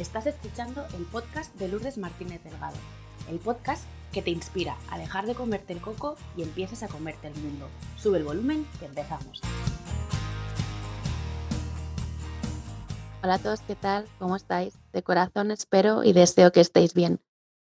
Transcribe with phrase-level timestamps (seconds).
[0.00, 2.76] Estás escuchando el podcast de Lourdes Martínez Delgado,
[3.28, 3.84] el podcast
[4.14, 7.68] que te inspira a dejar de comerte el coco y empieces a comerte el mundo.
[7.98, 9.42] Sube el volumen que empezamos.
[13.22, 14.06] Hola a todos, ¿qué tal?
[14.18, 14.72] ¿Cómo estáis?
[14.94, 17.20] De corazón espero y deseo que estéis bien.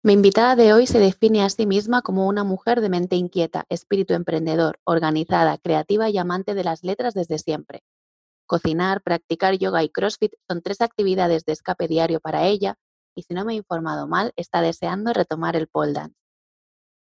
[0.05, 3.67] Mi invitada de hoy se define a sí misma como una mujer de mente inquieta,
[3.71, 7.83] espíritu emprendedor, organizada, creativa y amante de las letras desde siempre.
[8.51, 12.75] Cocinar, practicar yoga y CrossFit son tres actividades de escape diario para ella
[13.15, 16.17] y si no me he informado mal, está deseando retomar el pole dance.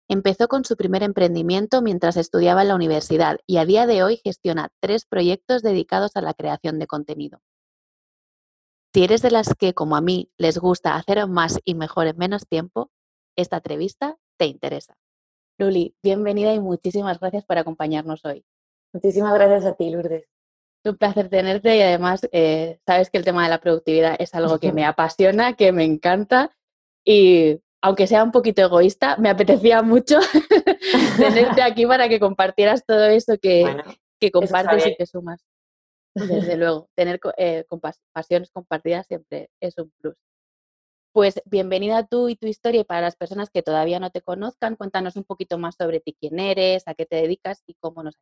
[0.10, 4.20] Empezó con su primer emprendimiento mientras estudiaba en la universidad y a día de hoy
[4.24, 7.42] gestiona tres proyectos dedicados a la creación de contenido.
[8.96, 12.18] Si eres de las que, como a mí, les gusta hacer más y mejor en
[12.18, 12.90] menos tiempo,
[13.38, 14.98] esta entrevista te interesa.
[15.60, 18.44] Luli, bienvenida y muchísimas gracias por acompañarnos hoy.
[18.94, 20.35] Muchísimas gracias a ti, Lourdes
[20.90, 24.60] un placer tenerte y además eh, sabes que el tema de la productividad es algo
[24.60, 26.56] que me apasiona, que me encanta
[27.06, 30.20] y aunque sea un poquito egoísta, me apetecía mucho
[31.18, 33.64] tenerte aquí para que compartieras todo eso que,
[34.20, 35.46] que compartes y que sumas.
[36.16, 37.66] Desde luego, tener eh,
[38.14, 40.16] pasiones compartidas siempre es un plus.
[41.14, 44.76] Pues bienvenida tú y tu historia y para las personas que todavía no te conozcan,
[44.76, 48.16] cuéntanos un poquito más sobre ti, quién eres, a qué te dedicas y cómo nos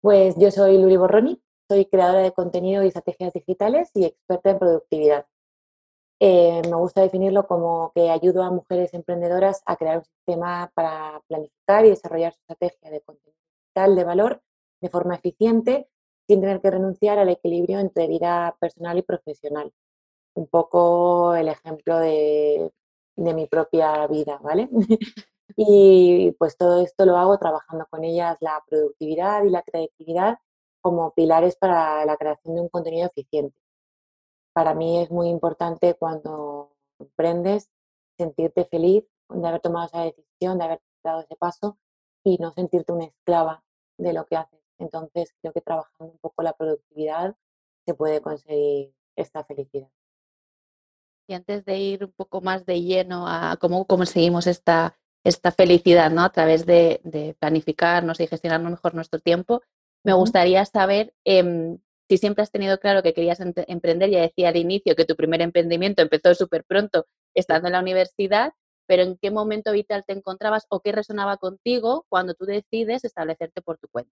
[0.00, 4.58] Pues yo soy Luri Borroni, soy creadora de contenido y estrategias digitales y experta en
[4.58, 5.26] productividad.
[6.18, 11.20] Eh, me gusta definirlo como que ayudo a mujeres emprendedoras a crear un sistema para
[11.28, 14.42] planificar y desarrollar su estrategia de contenido digital de valor
[14.80, 15.88] de forma eficiente
[16.26, 19.72] sin tener que renunciar al equilibrio entre vida personal y profesional.
[20.34, 22.72] Un poco el ejemplo de,
[23.16, 24.68] de mi propia vida, ¿vale?
[25.56, 30.38] y pues todo esto lo hago trabajando con ellas la productividad y la creatividad
[30.86, 33.58] como pilares para la creación de un contenido eficiente.
[34.52, 37.72] Para mí es muy importante cuando emprendes
[38.16, 41.76] sentirte feliz de haber tomado esa decisión, de haber dado ese paso
[42.22, 43.64] y no sentirte una esclava
[43.98, 44.60] de lo que haces.
[44.78, 47.34] Entonces creo que trabajando un poco la productividad
[47.84, 49.90] se puede conseguir esta felicidad.
[51.26, 56.12] Y antes de ir un poco más de lleno a cómo conseguimos esta, esta felicidad
[56.12, 56.22] ¿no?
[56.22, 59.62] a través de, de planificarnos y gestionar mejor nuestro tiempo,
[60.06, 61.78] me gustaría saber em,
[62.08, 65.42] si siempre has tenido claro que querías emprender, ya decía al inicio que tu primer
[65.42, 68.52] emprendimiento empezó súper pronto estando en la universidad,
[68.86, 73.62] pero en qué momento vital te encontrabas o qué resonaba contigo cuando tú decides establecerte
[73.62, 74.12] por tu cuenta.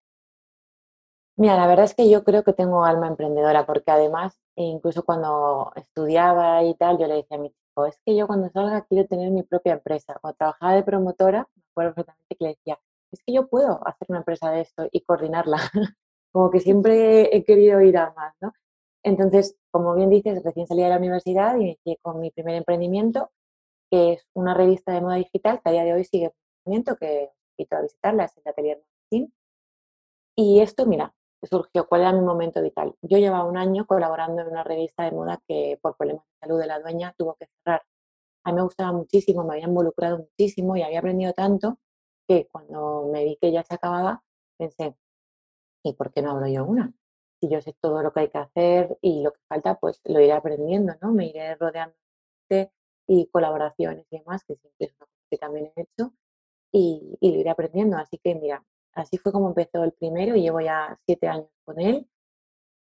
[1.34, 5.72] Mira, la verdad es que yo creo que tengo alma emprendedora, porque además, incluso cuando
[5.74, 9.08] estudiaba y tal, yo le decía a mi chico, es que yo cuando salga quiero
[9.08, 10.16] tener mi propia empresa.
[10.20, 12.78] Cuando trabajaba de promotora, me acuerdo perfectamente que le decía,
[13.12, 15.58] es que yo puedo hacer una empresa de esto y coordinarla.
[16.32, 18.52] como que siempre he querido ir a más, ¿no?
[19.02, 23.30] Entonces, como bien dices, recién salí de la universidad y inicié con mi primer emprendimiento,
[23.90, 26.32] que es una revista de moda digital que a día de hoy sigue en
[26.64, 29.32] funcionamiento, que invito a visitarla, es el Atelier Martín.
[30.36, 32.94] Y esto, mira, surgió, ¿cuál era mi momento vital?
[33.02, 36.60] Yo llevaba un año colaborando en una revista de moda que por problemas de salud
[36.60, 37.82] de la dueña tuvo que cerrar.
[38.44, 41.78] A mí me gustaba muchísimo, me había involucrado muchísimo y había aprendido tanto
[42.30, 44.22] que cuando me vi que ya se acababa,
[44.56, 44.94] pensé,
[45.82, 46.94] ¿y por qué no abro yo una?
[47.40, 50.20] Si yo sé todo lo que hay que hacer y lo que falta, pues lo
[50.20, 51.10] iré aprendiendo, ¿no?
[51.12, 51.96] Me iré rodeando
[52.48, 52.70] de
[53.08, 56.14] y colaboraciones y demás, que siempre es una cosa que también he hecho,
[56.72, 57.96] y, y, lo iré aprendiendo.
[57.96, 61.80] Así que mira, así fue como empezó el primero y llevo ya siete años con
[61.80, 62.08] él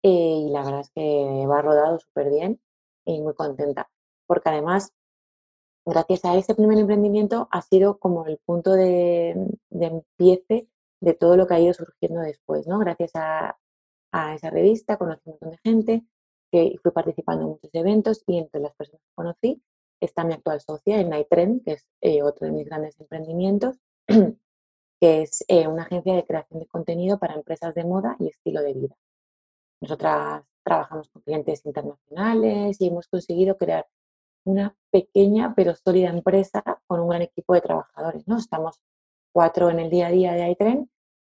[0.03, 0.09] eh,
[0.47, 2.61] y la verdad es que va rodado súper bien
[3.05, 3.91] y muy contenta.
[4.27, 4.95] Porque además
[5.85, 9.37] gracias a ese primer emprendimiento ha sido como el punto de,
[9.71, 10.69] empiece
[11.01, 12.79] de todo lo que ha ido surgiendo después, ¿no?
[12.79, 13.57] Gracias a,
[14.35, 16.05] esa revista conocí un montón de gente,
[16.53, 19.63] que fui participando en muchos eventos y entre las personas que conocí
[20.01, 25.23] está mi actual socia en Nightrend, que es eh, otro de mis grandes emprendimientos, que
[25.23, 28.75] es eh, una agencia de creación de contenido para empresas de moda y estilo de
[28.75, 28.97] vida.
[29.81, 33.87] Nosotras trabajamos con clientes internacionales y hemos conseguido crear
[34.45, 38.27] una pequeña pero sólida empresa con un gran equipo de trabajadores.
[38.29, 38.39] ¿no?
[38.39, 38.81] Estamos
[39.33, 40.89] cuatro en el día a día de iTrend,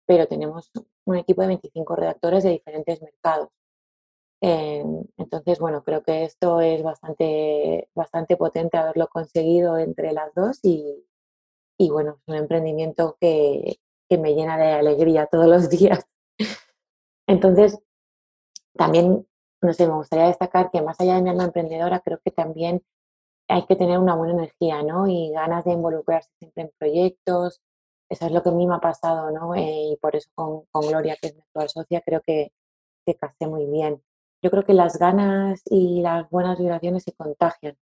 [0.05, 0.71] pero tenemos
[1.05, 3.49] un equipo de 25 redactores de diferentes mercados.
[4.41, 10.59] Em, entonces, bueno, creo que esto es bastante, bastante potente haberlo conseguido entre las dos
[10.63, 11.05] y,
[11.77, 13.79] y bueno, es un emprendimiento que,
[14.09, 16.05] que me llena de alegría todos los días.
[17.27, 17.79] Entonces,
[18.75, 19.27] también,
[19.61, 22.83] no sé, me gustaría destacar que más allá de mi alma emprendedora, creo que también
[23.51, 25.07] hay que tener una buena energía, ¿no?
[25.07, 27.61] Y ganas de involucrarse siempre en proyectos.
[28.09, 29.55] Eso es lo que a mí me ha pasado, ¿no?
[29.55, 32.51] Eh, y por eso con, Gloria, que es mi actual socia, creo que,
[33.05, 34.01] que casé muy bien.
[34.43, 37.77] yo creo que las ganas y las buenas vibraciones se contagian.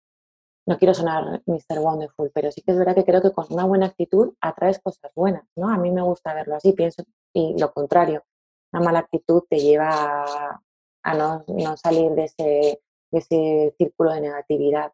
[0.68, 1.80] No quiero sonar Mr.
[1.80, 5.12] Wonderful, pero sí que es verdad que creo que con una buena actitud atraes cosas
[5.16, 5.70] buenas, ¿no?
[5.70, 8.24] A mí me gusta verlo así, pienso, y lo contrario,
[8.72, 10.60] una mala actitud te lleva
[11.04, 11.44] a, no,
[11.78, 12.82] salir de ese,
[13.12, 14.92] de ese círculo de negatividad.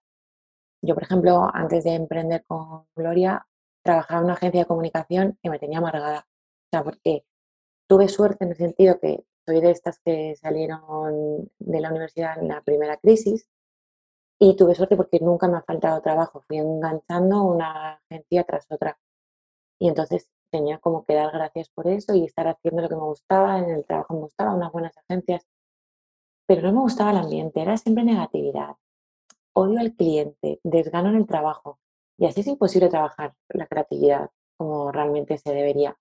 [0.86, 3.48] Yo, por ejemplo, antes de emprender con Gloria,
[3.84, 6.28] trabajaba en una agencia de comunicación y me tenía amargada.
[6.28, 7.26] O sea, porque
[7.88, 12.50] tuve suerte en el sentido que soy de estas que salieron de la universidad en
[12.50, 13.48] la primera crisis
[14.40, 16.42] y tuve suerte porque nunca me ha faltado trabajo.
[16.48, 19.00] Fui enganchando una agencia tras otra.
[19.80, 23.02] Y entonces tenía como que dar gracias por eso y estar haciendo lo que me
[23.02, 25.48] gustaba, en el trabajo me gustaba, unas buenas agencias.
[26.48, 28.76] Pero no me gustaba el ambiente, era siempre negatividad.
[29.58, 31.80] Odio al cliente, desgano en el trabajo.
[32.18, 35.98] Y así es imposible trabajar la creatividad como realmente se debería.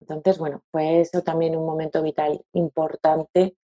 [0.00, 3.56] Entonces, bueno, fue eso también un momento vital importante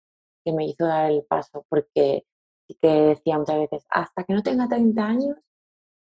[0.43, 2.25] que me hizo dar el paso, porque
[2.67, 5.37] sí que decía muchas veces, hasta que no tenga 30 años,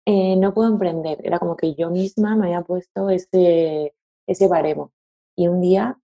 [0.06, 1.18] eh, no puedo emprender.
[1.24, 3.94] Era como que yo misma me había puesto ese,
[4.26, 4.92] ese baremo.
[5.36, 5.98] Y un día,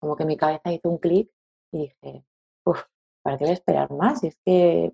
[0.00, 1.30] como que mi cabeza hizo un clic
[1.72, 2.24] y dije,
[2.64, 2.82] uff,
[3.22, 4.24] ¿para qué voy a esperar más?
[4.24, 4.92] Es que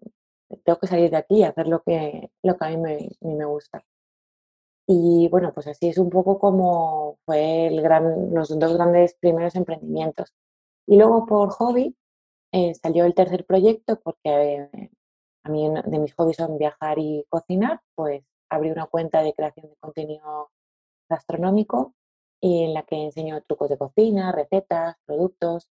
[0.65, 3.45] tengo que salir de aquí y hacer lo que, lo que a mí me, me
[3.45, 3.85] gusta.
[4.87, 9.55] Y bueno, pues así es un poco como fue el gran, los dos grandes primeros
[9.55, 10.33] emprendimientos.
[10.87, 11.97] Y luego por hobby
[12.53, 14.91] eh, salió el tercer proyecto porque eh,
[15.45, 19.69] a mí de mis hobbies son viajar y cocinar, pues abrí una cuenta de creación
[19.71, 20.51] de contenido
[21.09, 21.95] gastronómico
[22.41, 25.69] y en la que enseño trucos de cocina, recetas, productos,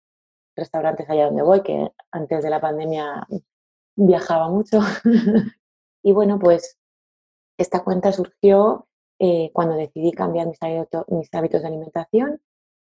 [0.56, 3.26] restaurantes allá donde voy, que antes de la pandemia
[3.96, 4.80] viajaba mucho.
[6.02, 6.78] y bueno, pues
[7.58, 8.88] esta cuenta surgió
[9.18, 12.40] eh, cuando decidí cambiar mis, hábitos de alimentación,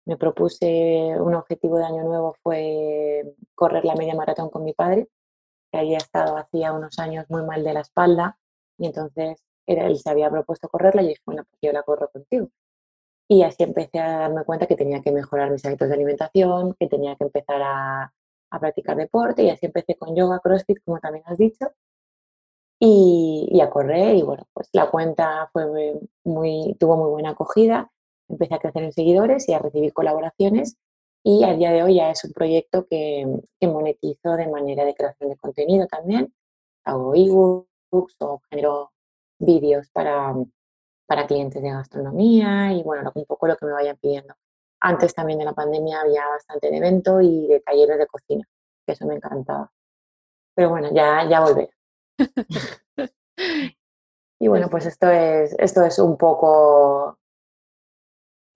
[0.07, 5.09] me propuse un objetivo de año nuevo fue correr la media maratón con mi padre,
[5.73, 8.39] que había estado hacía unos años muy mal de la espalda
[8.79, 12.49] y entonces él se había propuesto correrla y dije, bueno, pues yo la corro contigo.
[13.29, 16.87] Y así empecé a darme cuenta que tenía que mejorar mis hábitos de alimentación, que
[16.89, 18.13] tenía que empezar a,
[18.53, 21.73] a practicar deporte y así empecé con yoga, crossfit, como también has dicho
[22.85, 24.17] y, a correr.
[24.17, 27.91] Y bueno, pues la cuenta fue muy, tuvo muy buena acogida.
[28.29, 30.77] Empecé a crecer en seguidores y a recibir colaboraciones.
[31.25, 33.25] Y a día de hoy ya es un proyecto que,
[33.61, 36.35] que monetizo de manera de creación de contenido también.
[36.85, 38.91] Hago ebooks o genero
[39.39, 40.35] vídeos para,
[41.07, 44.35] para clientes de gastronomía y bueno, un poco lo que me vayan pidiendo.
[44.85, 48.45] Antes también de la pandemia había bastante de evento y de talleres de cocina,
[48.85, 49.71] que eso me encantaba.
[50.55, 51.71] Pero bueno, ya, ya volveré.
[54.41, 57.17] y bueno, pues esto es, esto es un poco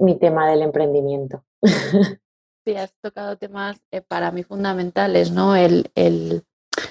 [0.00, 1.44] mi tema del emprendimiento.
[2.66, 5.54] Sí, has tocado temas eh, para mí fundamentales, ¿no?
[5.54, 6.44] El, el,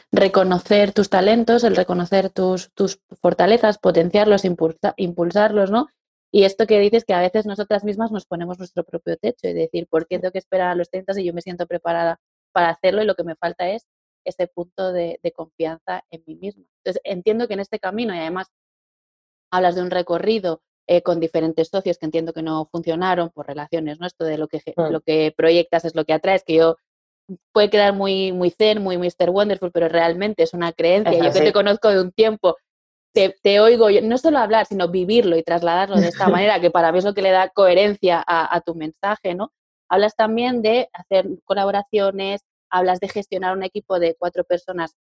[0.10, 5.88] reconocer tus talentos, el reconocer tus, tus fortalezas, potenciarlos, impulsarlos, ¿no?
[6.32, 9.54] Y esto que dices que a veces nosotras mismas nos ponemos nuestro propio techo y
[9.54, 12.20] decir, ¿por qué tengo que esperar a los 30 si yo me siento preparada
[12.52, 13.86] para hacerlo y lo que me falta es
[14.26, 16.66] ese punto de, confianza en mí misma.
[16.84, 18.48] Entonces, entiendo que en este camino, y además
[19.52, 24.00] hablas de un recorrido eh, con diferentes socios que entiendo que no funcionaron por relaciones,
[24.00, 24.08] ¿no?
[24.08, 26.78] Esto de lo que, lo que proyectas es lo que atraes, que yo
[27.52, 29.30] puede quedar muy, muy zen, muy Mr.
[29.30, 31.18] Wonderful, pero realmente es una creencia.
[31.18, 32.56] yo que te conozco de un tiempo,
[33.16, 37.00] te, oigo no solo hablar, sino vivirlo y trasladarlo de esta manera, que para mí
[37.00, 39.52] es lo que le da coherencia a, a tu mensaje, ¿no?
[39.90, 44.96] Hablas también de hacer colaboraciones, hablas de gestionar un equipo de cuatro personas,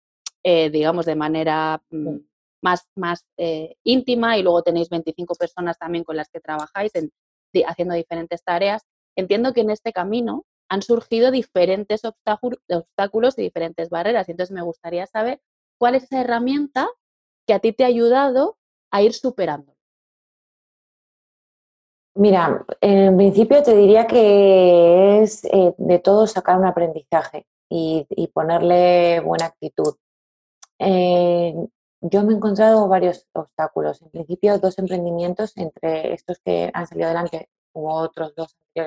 [0.44, 2.18] eh, digamos, de manera mm,
[2.62, 6.92] más, más eh, íntima y luego tenéis 25 personas también con las que trabajáis
[7.66, 8.84] haciendo diferentes tareas.
[9.16, 14.28] Entiendo que en este camino han surgido diferentes obstáculos y diferentes barreras.
[14.28, 15.42] Y entonces me gustaría saber
[15.78, 16.90] cuál es esa herramienta
[17.46, 18.58] que a ti te ha ayudado
[18.92, 19.74] a ir superando.
[22.16, 29.20] Mira, en principio te diría que es eh, de todo sacar un aprendizaje y, ponerle
[29.22, 29.96] buena actitud.
[30.78, 31.56] Eh,
[32.02, 34.02] yo me he encontrado varios obstáculos.
[34.04, 38.82] En principio, dos emprendimientos, entre estos que han salido adelante, hubo otros dos que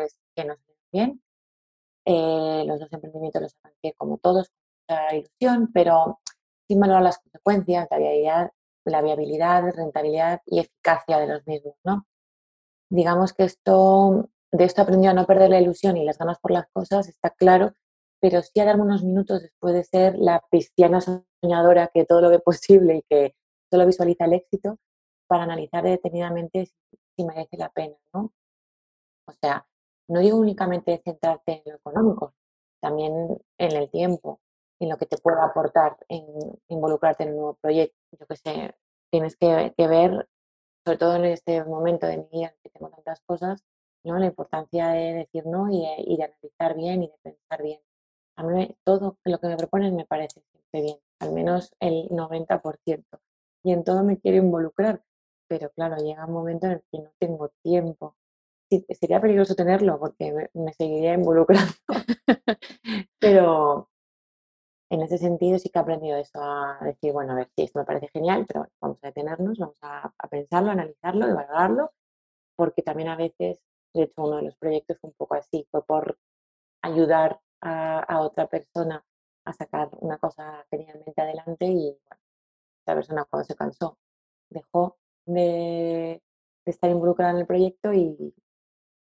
[0.45, 0.59] no salieron
[0.93, 1.23] bien.
[2.05, 4.53] Eh, los dos emprendimientos los arranqué como todos,
[4.87, 6.21] con ilusión, pero
[6.67, 8.51] sin valorar las consecuencias, la viabilidad,
[8.85, 12.07] la viabilidad, rentabilidad y eficacia de los mismos, ¿no?
[12.91, 16.53] Digamos que esto, de esto aprendió a no perder la ilusión y las ganas por
[16.53, 17.73] las cosas, está claro
[18.21, 22.31] pero sí a darme unos minutos después de ser la cristiana soñadora que todo lo
[22.31, 23.35] ve posible y que
[23.71, 24.79] solo visualiza el éxito
[25.29, 26.67] para analizar detenidamente
[27.17, 28.33] si, merece la pena, ¿no?
[29.27, 29.67] O sea,
[30.09, 32.35] no digo únicamente centrarte en lo económico,
[32.81, 34.41] también en el tiempo.
[34.79, 36.25] En lo que te pueda aportar en
[36.69, 37.97] involucrarte en un nuevo proyecto.
[38.19, 38.75] Yo que sé,
[39.11, 40.29] tienes que, ver,
[40.85, 43.65] sobre todo en este momento de mi vida que tengo tantas cosas,
[44.05, 44.19] ¿no?
[44.19, 47.81] la importancia de decir no y, de analizar bien y de pensar bien.
[48.37, 53.05] A mí todo lo que me proponen me parece siempre bien, al menos el 90%.
[53.65, 55.03] Y en todo me quiero involucrar,
[55.49, 58.17] pero claro, llega un momento en el que no tengo tiempo.
[59.01, 61.73] sería peligroso tenerlo porque me seguiría involucrando.
[63.19, 63.89] pero,
[64.91, 67.79] en ese sentido sí que he aprendido eso, a decir, bueno, a ver, sí, esto
[67.79, 71.93] me parece genial, pero vamos a detenernos, vamos a, pensarlo, analizarlo, evaluarlo,
[72.57, 73.61] porque también a veces,
[73.95, 76.19] de hecho, uno de los proyectos fue un poco así, fue por
[76.83, 79.05] ayudar a, otra persona
[79.45, 82.23] a sacar una cosa genialmente adelante y, bueno,
[82.85, 83.99] esa persona cuando se cansó
[84.51, 86.23] dejó de,
[86.65, 88.35] estar involucrada en el proyecto y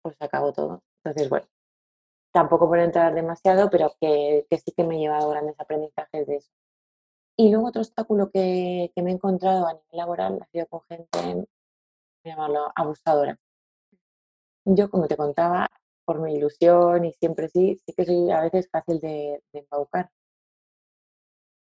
[0.02, 0.82] pues acabó todo.
[1.04, 1.46] Entonces, bueno,
[2.32, 6.50] tampoco por entrar demasiado, pero que, sí que me he llevado grandes aprendizajes de eso.
[7.36, 11.46] Y luego otro obstáculo que, me he encontrado a nivel laboral ha sido con gente,
[12.24, 13.38] llamarlo abusadora.
[14.64, 15.68] Yo, como te contaba,
[16.04, 20.10] por mi ilusión y siempre sí, sí que soy a veces fácil de, de embaucar.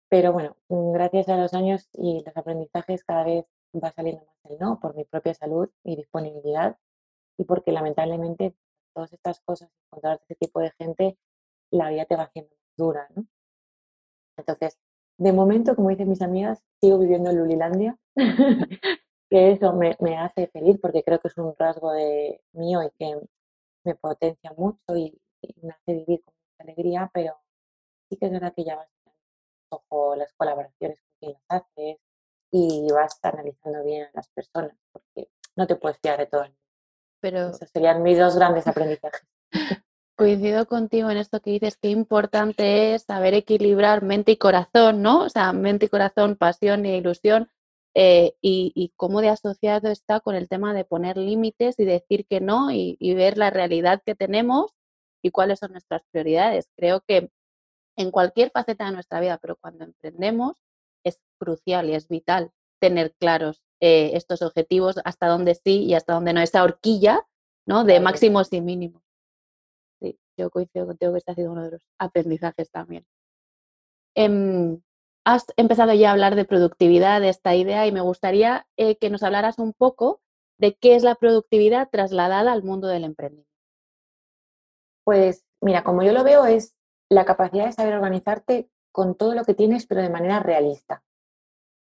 [0.10, 3.46] Pero bueno, gracias a los años y los aprendizajes cada vez
[3.76, 6.78] va saliendo más el no por mi propia salud y disponibilidad
[7.38, 8.56] y porque lamentablemente
[8.98, 11.20] todas estas cosas, encontrar ese tipo de gente,
[11.70, 13.28] la vida te va haciendo más dura, ¿no?
[14.38, 14.80] Entonces,
[15.20, 17.96] de momento, como dicen mis amigas, sigo viviendo en Lulilandia,
[19.30, 23.22] que eso me, hace feliz porque creo que es un rasgo de mío y que
[23.86, 25.16] me potencia mucho y,
[25.62, 27.38] me hace vivir con mucha alegría, pero
[28.10, 28.90] sí que es verdad que ya vas
[29.70, 31.98] ojo las colaboraciones con quien las haces
[32.52, 36.54] y vas analizando bien a las personas porque no te puedes fiar de todo el
[37.20, 37.50] pero...
[37.50, 39.22] Esos serían mis dos grandes aprendizajes.
[40.18, 45.24] Coincido contigo en esto que dices, que importante es saber equilibrar mente y corazón, ¿no?
[45.24, 47.50] O sea, mente y corazón, pasión e ilusión,
[47.94, 52.40] eh, y, cómo de asociado está con el tema de poner límites y decir que
[52.40, 54.72] no y, y, ver la realidad que tenemos
[55.24, 56.70] y cuáles son nuestras prioridades.
[56.76, 57.32] Creo que
[57.96, 60.58] en cualquier faceta de nuestra vida, pero cuando emprendemos
[61.04, 66.14] es crucial y es vital tener claros eh, estos objetivos, hasta dónde sí y hasta
[66.14, 67.28] dónde no, esa horquilla
[67.66, 67.84] ¿no?
[67.84, 69.04] de máximos y mínimos.
[70.00, 73.06] Sí, yo coincido contigo que este ha sido uno de los aprendizajes también.
[74.16, 74.82] Em,
[75.26, 79.10] has empezado ya a hablar de productividad, de esta idea, y me gustaría eh, que
[79.10, 80.22] nos hablaras un poco
[80.58, 83.52] de qué es la productividad trasladada al mundo del emprendimiento.
[85.04, 86.76] Pues mira, como yo lo veo es
[87.10, 91.04] la capacidad de saber organizarte con todo lo que tienes, pero de manera realista.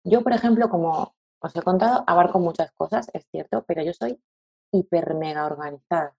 [0.03, 4.19] Yo, por ejemplo, como os he contado, abarco muchas cosas, es cierto, pero yo soy
[4.71, 6.15] hiper mega organizada.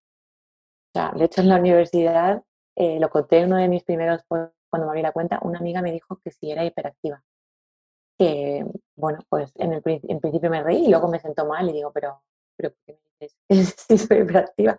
[0.95, 2.43] O sea, de hecho, en la universidad,
[2.77, 5.81] eh, lo conté en uno de mis primeros cuando me abrí la cuenta, una amiga
[5.81, 7.23] me dijo que sí era hiperactiva.
[8.19, 8.65] Que,
[8.97, 11.93] bueno, pues en, el, en principio me reí y luego me sentó mal y digo,
[11.93, 12.23] pero,
[12.57, 13.65] pero ¿por qué me que
[13.99, 14.77] soy hiperactiva?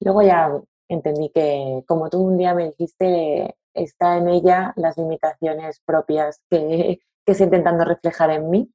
[0.00, 0.50] Luego ya
[0.88, 7.00] entendí que, como tú un día me dijiste, está en ella las limitaciones propias que,
[7.24, 8.72] que estoy intentando reflejar en mí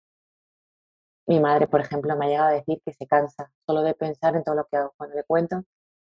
[1.28, 4.36] mi madre, por ejemplo, me ha llegado a decir que se cansa solo de pensar
[4.36, 4.94] en todo lo que hago.
[4.98, 5.64] Cuando le cuento,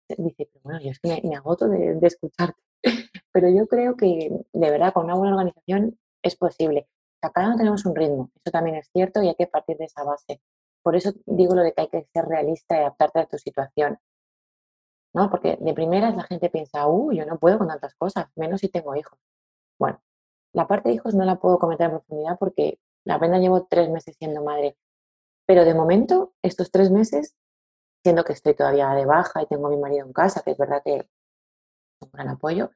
[0.08, 2.60] dice, pero bueno, yo es que me, agoto de, escucharte.
[3.32, 6.88] Pero yo creo que de verdad con una buena organización es posible.
[7.20, 10.04] cada uno tenemos un ritmo, eso también es cierto y hay que partir de esa
[10.04, 10.40] base.
[10.82, 13.98] Por eso digo lo de que hay que ser realista y adaptarte a tu situación.
[15.14, 15.30] ¿no?
[15.30, 18.68] Porque de primeras la gente piensa, uh, yo no puedo con tantas cosas, menos si
[18.68, 19.18] tengo hijos.
[19.78, 20.00] Bueno,
[20.52, 22.78] la parte de hijos no la puedo comentar en profundidad porque
[23.08, 24.76] apenas llevo tres meses siendo madre.
[25.46, 27.36] Pero de momento, estos tres meses,
[28.04, 30.58] siendo que estoy todavía de baja y tengo a mi marido en casa, que es
[30.58, 31.06] verdad que es
[32.00, 32.70] un gran apoyo,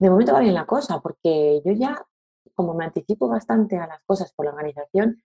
[0.00, 2.06] de momento va bien la cosa, porque yo ya,
[2.54, 5.22] como me anticipo bastante a las cosas por la organización,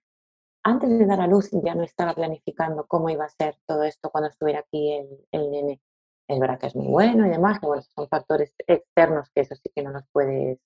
[0.64, 4.10] antes de dar a luz ya no estaba planificando cómo iba a ser todo esto
[4.10, 5.82] cuando estuviera aquí el, el nene.
[6.28, 9.54] Es verdad que es muy bueno y demás, que bueno, son factores externos que eso
[9.56, 10.60] sí que no los puedes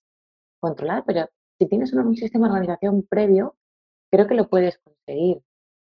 [0.61, 1.29] controlar, pero
[1.61, 3.57] si tienes un sistema de organización previo,
[4.13, 5.44] creo que lo puedes conseguir.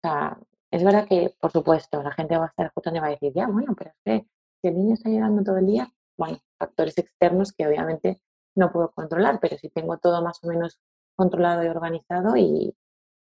[0.02, 0.40] O sea,
[0.72, 3.34] es verdad que, por supuesto, la gente va a estar escuchando y va a decir,
[3.34, 4.28] ya, bueno, pero es que
[4.62, 8.22] si el niño está llegando todo el día, bueno, factores externos que obviamente
[8.56, 10.80] no puedo controlar, pero si tengo todo más o menos
[11.16, 12.76] controlado y organizado y,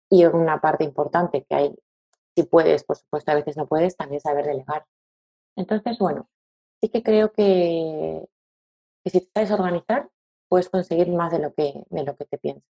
[0.09, 1.75] y una parte importante que hay,
[2.35, 4.85] si puedes, por supuesto, a veces no puedes, también saber delegar.
[5.55, 6.29] Entonces, bueno,
[6.81, 8.27] sí que creo que,
[9.03, 10.09] que si te sabes organizar,
[10.49, 12.69] puedes conseguir más de lo que, de lo que te piensas.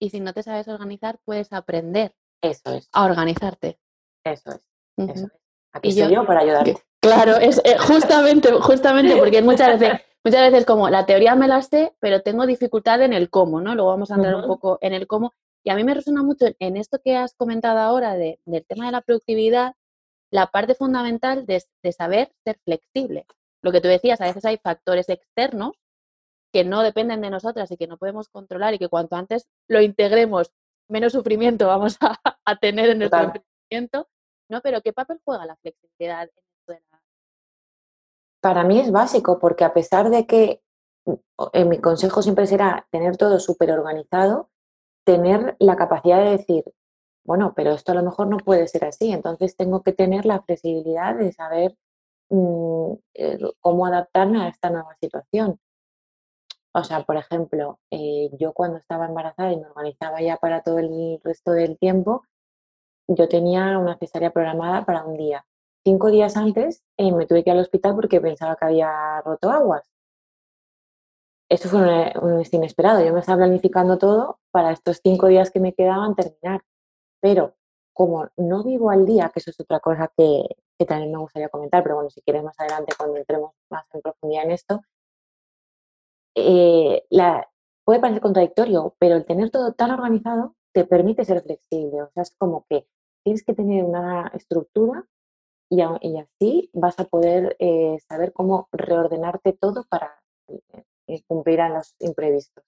[0.00, 2.88] Y si no te sabes organizar, puedes aprender eso es.
[2.92, 3.78] A organizarte.
[4.24, 4.68] Eso es.
[4.96, 5.32] Eso es.
[5.72, 6.76] Aquí estoy yo, para ayudarte.
[7.00, 11.62] Claro, es eh, justamente, justamente porque muchas veces, muchas veces como la teoría me la
[11.62, 13.74] sé, pero tengo dificultad en el cómo, ¿no?
[13.74, 15.32] Luego vamos a entrar un poco en el cómo.
[15.64, 18.92] Y a mí me resuena mucho en esto que has comentado ahora del tema de
[18.92, 19.74] la productividad,
[20.30, 23.26] la parte fundamental de, saber ser flexible.
[23.62, 25.72] Lo que tú decías, a veces hay factores externos
[26.52, 29.80] que no dependen de nosotras y que no podemos controlar y que cuanto antes lo
[29.80, 30.52] integremos,
[30.88, 32.18] menos sufrimiento vamos a,
[32.60, 34.08] tener en nuestro emprendimiento.
[34.48, 34.60] ¿no?
[34.60, 37.02] Pero ¿qué papel juega la flexibilidad en esto de la...
[38.40, 40.62] Para mí es básico porque a pesar de que
[41.52, 44.50] en mi consejo siempre será tener todo súper organizado,
[45.04, 46.64] tener la capacidad de decir,
[47.24, 50.42] bueno, pero esto a lo mejor no puede ser así, entonces tengo que tener la
[50.42, 51.76] flexibilidad de saber
[52.30, 55.58] mm, eh, cómo adaptarme a esta nueva situación.
[56.74, 60.78] O sea, por ejemplo, eh, yo cuando estaba embarazada y me organizaba ya para todo
[60.78, 62.24] el resto del tiempo,
[63.08, 65.44] yo tenía una cesárea programada para un día.
[65.84, 69.50] Cinco días antes eh, me tuve que ir al hospital porque pensaba que había roto
[69.50, 69.90] aguas.
[71.48, 73.04] Esto fue un, un inesperado.
[73.04, 76.62] Yo me estaba planificando todo para estos cinco días que me quedaban terminar.
[77.20, 77.54] Pero
[77.92, 80.44] como no vivo al día, que eso es otra cosa que,
[80.86, 84.44] también me gustaría comentar, pero bueno, si quieres más adelante cuando entremos más en profundidad
[84.44, 84.80] en esto,
[86.34, 87.48] eh, la,
[87.84, 92.02] puede parecer contradictorio, pero el tener todo tan organizado te permite ser flexible.
[92.02, 92.86] O sea, es como que
[93.24, 95.06] tienes que tener una estructura
[95.70, 100.22] y, así vas a poder eh, saber cómo reordenarte todo para
[101.06, 102.62] eh, cumplir a los imprevistos.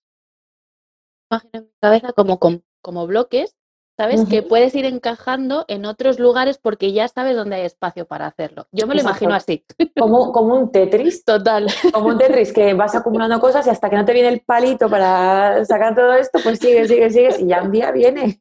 [1.53, 3.55] En cabeza como, como bloques
[3.97, 4.25] ¿sabes?
[4.29, 8.67] Que puedes ir encajando en otros lugares porque ya sabes dónde hay espacio para hacerlo.
[8.73, 9.65] Yo me lo imagino así.
[9.99, 11.25] Como, como un Tetris.
[11.25, 11.67] Total.
[11.93, 14.89] Como un Tetris que vas acumulando cosas y hasta que no te viene el palito
[14.89, 18.39] para sacar todo esto, pues sigues, sigues, sigues y ya un día viene.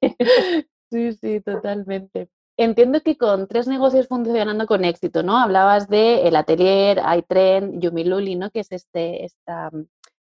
[0.92, 2.30] Sí, sí, totalmente.
[2.56, 5.40] Entiendo que con tres negocios funcionando con éxito, ¿no?
[5.40, 8.52] Hablabas de el atelier, iTrend, Yumiluli, ¿no?
[8.52, 9.72] Que es este, esta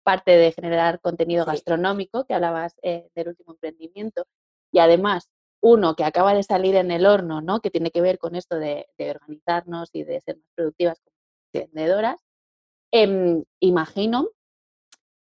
[0.04, 4.26] parte de generar contenido gastronómico que hablabas eh, del último emprendimiento
[4.76, 7.62] y además uno que acaba de salir en el horno, ¿no?
[7.62, 11.16] que tiene que ver con esto de, organizarnos y de ser más productivas como
[11.54, 12.20] vendedoras,
[12.92, 14.28] em, imagino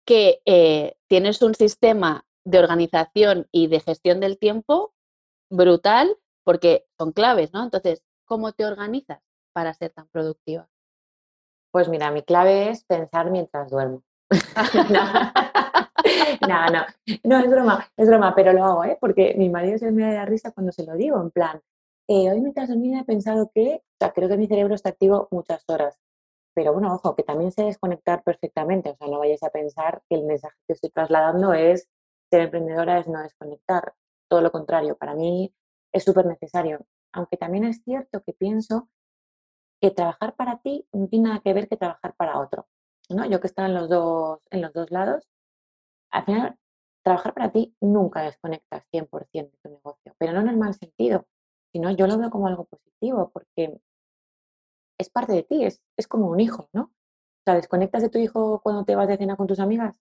[0.06, 4.94] que eh, tienes un sistema de organización y de gestión del tiempo
[5.50, 7.64] brutal porque son claves, ¿no?
[7.64, 9.20] Entonces, ¿cómo te organizas
[9.52, 10.68] para ser tan productiva?
[11.72, 14.04] Pues mira, mi clave es pensar mientras duermo.
[16.48, 16.86] no, no,
[17.24, 18.98] no, es broma, es broma, pero lo hago, ¿eh?
[19.00, 21.60] Porque mi marido se me da risa cuando se lo digo, en plan,
[22.08, 25.28] eh, hoy mientras dormía he pensado que, o sea, creo que mi cerebro está activo
[25.30, 25.98] muchas horas,
[26.54, 30.16] pero bueno, ojo, que también sé desconectar perfectamente, o sea, no vayas a pensar que
[30.16, 31.88] el mensaje que estoy trasladando es
[32.30, 33.94] ser emprendedora es no desconectar,
[34.28, 35.54] todo lo contrario, para mí
[35.92, 38.88] es súper necesario, aunque también es cierto que pienso
[39.80, 42.66] que trabajar para ti no tiene nada que ver que trabajar para otro.
[43.08, 43.26] ¿no?
[43.26, 45.26] Yo que estaba en los dos, en los dos lados,
[46.10, 46.58] al final,
[47.02, 51.26] trabajar para ti nunca desconectas 100% de tu negocio, pero no en el mal sentido,
[51.72, 53.80] sino yo lo veo como algo positivo porque
[54.98, 56.82] es parte de ti, es, es como un hijo, ¿no?
[56.82, 59.94] O sea, ¿desconectas de tu hijo cuando te vas de cena con tus amigas?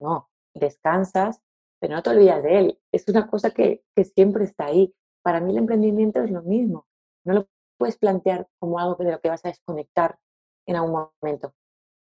[0.00, 1.42] No, descansas,
[1.78, 2.80] pero no te olvidas de él.
[2.92, 4.94] Es una cosa que, que siempre está ahí.
[5.22, 6.86] Para mí el emprendimiento es lo mismo.
[7.24, 10.18] No lo puedes plantear como algo de lo que vas a desconectar
[10.66, 11.54] en algún momento.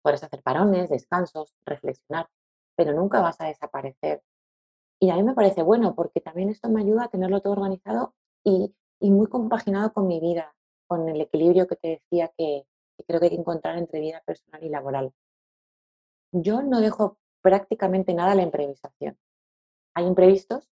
[0.01, 2.29] Puedes hacer parones, descansos, reflexionar,
[2.75, 4.23] pero nunca vas a desaparecer.
[4.99, 8.13] Y a mí me parece bueno porque también esto me ayuda a tenerlo todo organizado
[8.43, 10.55] y, muy compaginado con mi vida,
[10.88, 12.65] con el equilibrio que te decía que,
[13.05, 15.13] creo que hay que encontrar entre vida personal y laboral.
[16.31, 19.17] Yo no dejo prácticamente nada a la improvisación.
[19.93, 20.69] Hay imprevistos,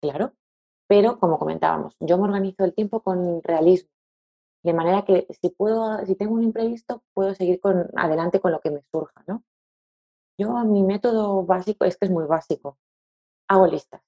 [0.00, 0.32] claro,
[0.88, 3.90] pero como comentábamos, yo me organizo el tiempo con realismo,
[4.64, 8.60] de manera que si puedo, si tengo un imprevisto, puedo seguir con, adelante con lo
[8.60, 9.44] que me surja, ¿no?
[10.38, 12.78] Yo, mi método básico es que es muy básico.
[13.48, 14.02] Hago listas,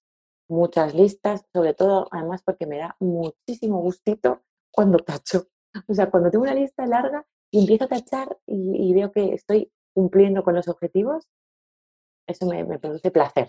[0.49, 5.47] muchas listas, sobre todo, además, porque me da muchísimo gustito cuando tacho.
[5.89, 9.71] O sea, cuando tengo una lista larga y empiezo a tachar y, veo que estoy
[9.93, 11.29] cumpliendo con los objetivos,
[12.29, 13.49] eso me, produce placer.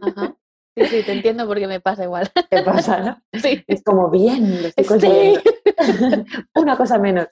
[0.00, 0.36] Ajá.
[0.76, 2.30] Sí, sí, te entiendo porque me pasa igual.
[2.50, 3.22] Te pasa, ¿no?
[3.40, 3.64] Sí.
[3.66, 5.40] Es como bien, lo estoy consiguiendo.
[6.54, 7.28] Una cosa menos.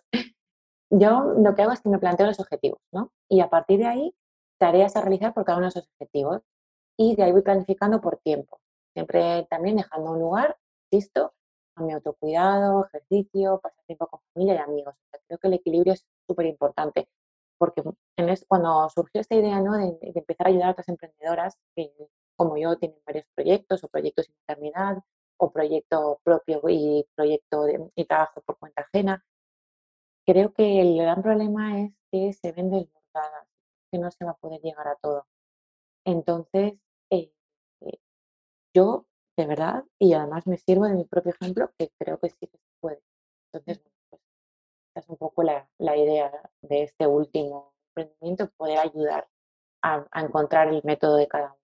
[0.90, 3.12] Yo lo que hago es que me planteo los objetivos, ¿no?
[3.29, 4.14] Y a partir de ahí
[4.59, 6.43] tareas a realizar por cada uno de esos objetivos
[6.97, 8.61] y de ahí voy planificando por tiempo.
[8.95, 10.57] Siempre también dejando un lugar,
[10.90, 11.35] listo,
[11.77, 14.95] a mi autocuidado, ejercicio, pasar tiempo con familia y amigos.
[15.27, 17.09] creo que el equilibrio es súper importante
[17.59, 17.83] porque
[18.17, 19.77] en cuando surgió esta idea ¿no?
[19.77, 21.93] de, empezar a ayudar a otras emprendedoras que,
[22.37, 24.99] como yo, tienen varios proyectos o proyectos de maternidad
[25.38, 29.25] o proyecto propio y proyecto de, y trabajo por cuenta ajena,
[30.27, 33.49] creo que el gran problema es que se ven desbordadas
[33.95, 35.25] que no se va a poder llegar a todo.
[36.05, 36.75] Entonces,
[37.11, 37.31] eh,
[37.81, 37.99] eh,
[38.75, 42.49] yo, de verdad, y además me sirvo de mi propio ejemplo, que creo que sí
[42.49, 43.01] que se puede.
[43.53, 43.81] Entonces,
[44.11, 44.21] pues,
[44.89, 49.29] esta es un poco la, idea de este último emprendimiento, poder ayudar
[49.81, 51.55] a, encontrar el método de cada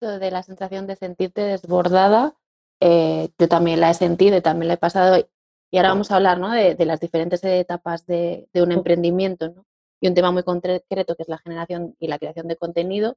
[0.00, 0.18] uno.
[0.18, 2.34] De la sensación de sentirte desbordada,
[2.80, 5.24] eh, yo también la he sentido y también la he pasado.
[5.70, 6.50] Y ahora vamos a hablar ¿no?
[6.50, 9.64] de, las diferentes etapas de, un emprendimiento ¿no?
[10.02, 13.16] Y un tema muy concreto que es la generación y la creación de contenido.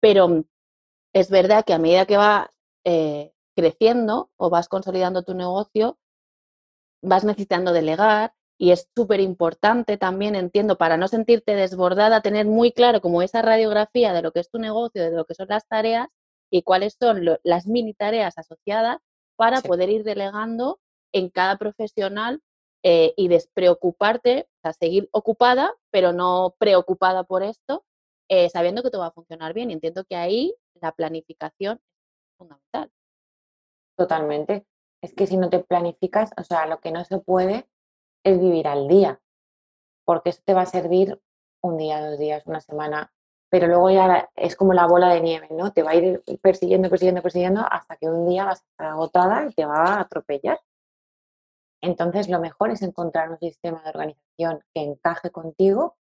[0.00, 0.44] Pero
[1.12, 2.48] es verdad que a medida que vas
[2.84, 5.98] eh, creciendo o vas consolidando tu negocio,
[7.02, 12.70] vas necesitando delegar y es súper importante también, entiendo, para no sentirte desbordada, tener muy
[12.70, 15.66] claro como esa radiografía de lo que es tu negocio, de lo que son las
[15.66, 16.06] tareas
[16.48, 18.98] y cuáles son las mini tareas asociadas
[19.34, 20.78] para poder ir delegando
[21.12, 22.40] en cada profesional
[22.82, 27.84] eh, y despreocuparte, o sea, seguir ocupada, pero no preocupada por esto,
[28.28, 29.70] eh, sabiendo que todo va a funcionar bien.
[29.70, 32.90] Y entiendo que ahí la planificación es fundamental.
[33.96, 34.66] Totalmente.
[35.02, 37.68] Es que si no te planificas, o sea, lo que no se puede
[38.24, 39.20] es vivir al día,
[40.04, 41.20] porque eso te va a servir
[41.62, 43.12] un día, dos días, una semana,
[43.50, 45.72] pero luego ya es como la bola de nieve, ¿no?
[45.72, 49.46] Te va a ir persiguiendo, persiguiendo, persiguiendo hasta que un día vas a estar agotada
[49.46, 50.60] y te va a atropellar.
[51.82, 55.96] Entonces, lo mejor es encontrar un sistema de organización que encaje contigo,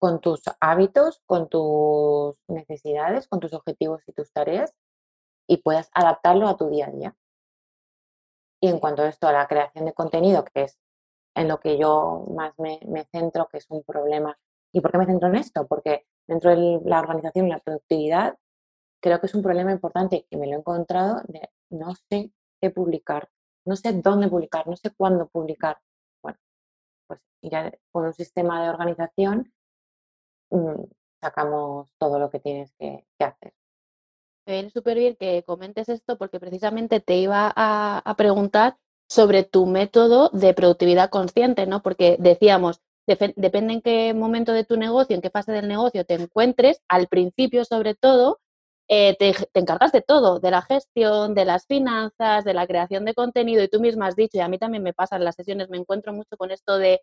[0.00, 4.74] con tus hábitos, con tus necesidades, con tus objetivos y tus tareas
[5.46, 7.16] y puedas adaptarlo a tu día a día.
[8.62, 10.78] Y en cuanto a esto, a la creación de contenido, que es
[11.34, 12.78] en lo que yo más me,
[13.10, 14.38] centro, que es un problema.
[14.72, 15.66] ¿Y por qué me centro en esto?
[15.66, 18.38] Porque dentro de la organización y la productividad,
[19.02, 22.70] creo que es un problema importante que me lo he encontrado de no sé qué
[22.70, 23.28] publicar,
[23.64, 25.78] no sé dónde publicar, no sé cuándo publicar.
[26.22, 26.38] Bueno,
[27.06, 29.52] pues ya con un sistema de organización
[30.50, 30.84] mm,
[31.20, 33.52] sacamos todo lo que tienes que hacer
[34.46, 38.76] me viene súper bien que comentes esto porque precisamente te iba a, preguntar
[39.08, 41.82] sobre tu método de productividad consciente, ¿no?
[41.82, 46.14] Porque decíamos, depende en qué momento de tu negocio, en qué fase del negocio te
[46.14, 48.40] encuentres, al principio sobre todo,
[48.92, 53.14] eh, te, encargas de todo, de la gestión, de las finanzas, de la creación de
[53.14, 55.70] contenido, y tú misma has dicho, y a mí también me pasa en las sesiones,
[55.70, 57.00] me encuentro mucho con esto de eh,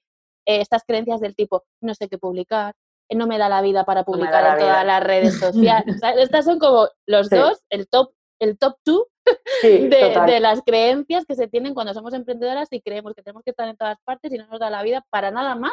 [0.59, 2.75] estas creencias del tipo, no sé qué publicar,
[3.09, 5.95] no me da la vida para publicar en todas las redes sociales.
[6.17, 9.07] estas son como los dos, el top, el top two
[9.63, 13.67] de, las creencias que se tienen cuando somos emprendedoras y creemos que tenemos que estar
[13.69, 15.71] en todas partes y no nos da la vida para nada más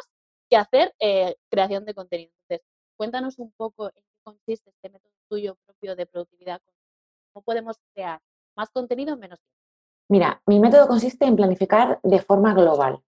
[0.48, 2.30] que hacer eh, creación de contenido.
[2.42, 2.64] Entonces,
[2.96, 6.60] cuéntanos un poco en qué consiste este método tuyo propio de productividad.
[7.32, 8.20] ¿Cómo podemos crear
[8.56, 9.60] más contenido en menos tiempo?
[10.08, 13.02] Mira, mi método consiste en planificar de forma global.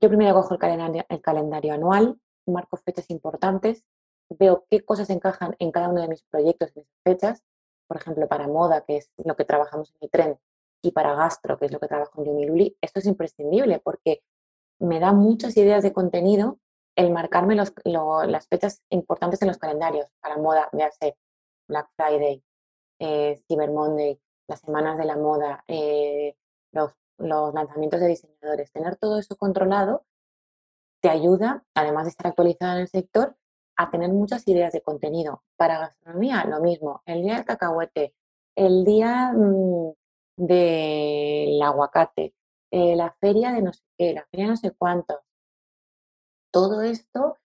[0.00, 3.84] Yo primero cojo el calendario, el calendario anual, marco fechas importantes,
[4.28, 7.42] veo qué cosas encajan en cada uno de mis proyectos en esas fechas,
[7.86, 10.38] por ejemplo, para moda, que es lo que trabajamos en mi tren,
[10.82, 14.22] y para gastro, que es lo que trabajo en Yumiluli, esto es imprescindible porque
[14.78, 16.58] me da muchas ideas de contenido
[16.96, 20.08] el marcarme las fechas importantes en los calendarios.
[20.20, 21.16] Para moda, véase
[21.66, 22.42] Black Friday,
[22.98, 26.36] eh, Cyber Monday, las semanas de la moda, eh,
[26.72, 28.72] los, lanzamientos de diseñadores.
[28.72, 30.04] Tener todo eso controlado
[31.00, 33.36] te ayuda, además de estar actualizada en el sector,
[33.76, 35.42] a tener muchas ideas de contenido.
[35.56, 37.02] Para gastronomía, lo mismo.
[37.06, 38.14] El día del cacahuete,
[38.56, 39.92] el día mm,
[40.36, 42.34] del aguacate,
[42.70, 45.20] eh, la feria de no sé qué, la feria no sé cuánto.
[46.50, 47.38] Todo esto,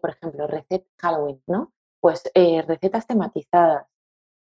[0.00, 1.72] por ejemplo, recetas Halloween, ¿no?
[2.06, 3.88] Pues eh, recetas tematizadas.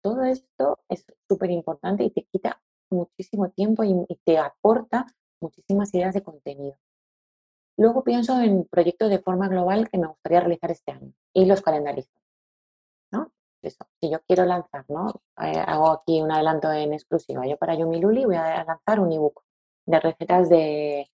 [0.03, 5.07] Todo esto es súper importante y te quita muchísimo tiempo y te aporta
[5.41, 6.77] muchísimas ideas de contenido.
[7.77, 11.63] Luego pienso en proyectos de forma global que me gustaría realizar este año y los
[11.63, 12.11] calendarizo.
[13.13, 13.31] ¿no?
[13.63, 15.13] Eso, si yo quiero lanzar, ¿no?
[15.41, 17.47] Eh, hago aquí un adelanto en exclusiva.
[17.47, 19.45] Yo para Yumiluli voy a lanzar un ebook
[19.85, 21.09] de recetas de,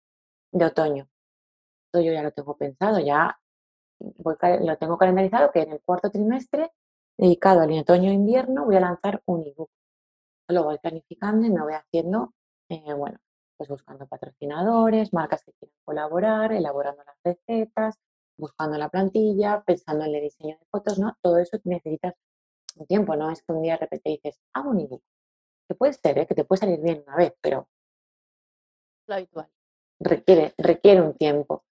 [0.54, 1.06] otoño.
[1.88, 3.38] Esto yo ya lo tengo pensado, ya
[4.60, 6.72] lo tengo calendarizado que en el cuarto trimestre,
[7.16, 9.70] dedicado al otoño-invierno, voy a lanzar un ebook.
[10.48, 12.34] Lo voy planificando y me voy haciendo,
[12.68, 13.18] eh, bueno,
[13.56, 17.98] pues buscando patrocinadores, marcas que quieran colaborar, elaborando las recetas,
[18.36, 21.16] buscando la plantilla, pensando en el diseño de fotos, ¿no?
[21.22, 22.14] Todo eso necesitas
[22.76, 25.02] un tiempo, no es que un día de repente dices, hago un ebook.
[25.68, 26.26] Que puede ser, ¿eh?
[26.26, 27.68] que te puede salir bien una vez, pero
[29.06, 29.48] lo habitual.
[30.00, 31.64] Requiere, requiere un tiempo.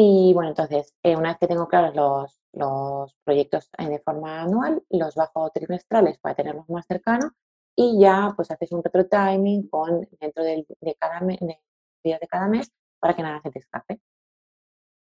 [0.00, 4.84] Y bueno, entonces, eh, una vez que tengo claros los, los proyectos de forma anual,
[4.90, 7.32] los bajo trimestrales para tenerlos más cercanos
[7.74, 10.64] y ya pues haces un retro timing con, dentro de,
[11.00, 11.58] cada mes, de,
[12.04, 14.00] de cada mes para que nada se te escape.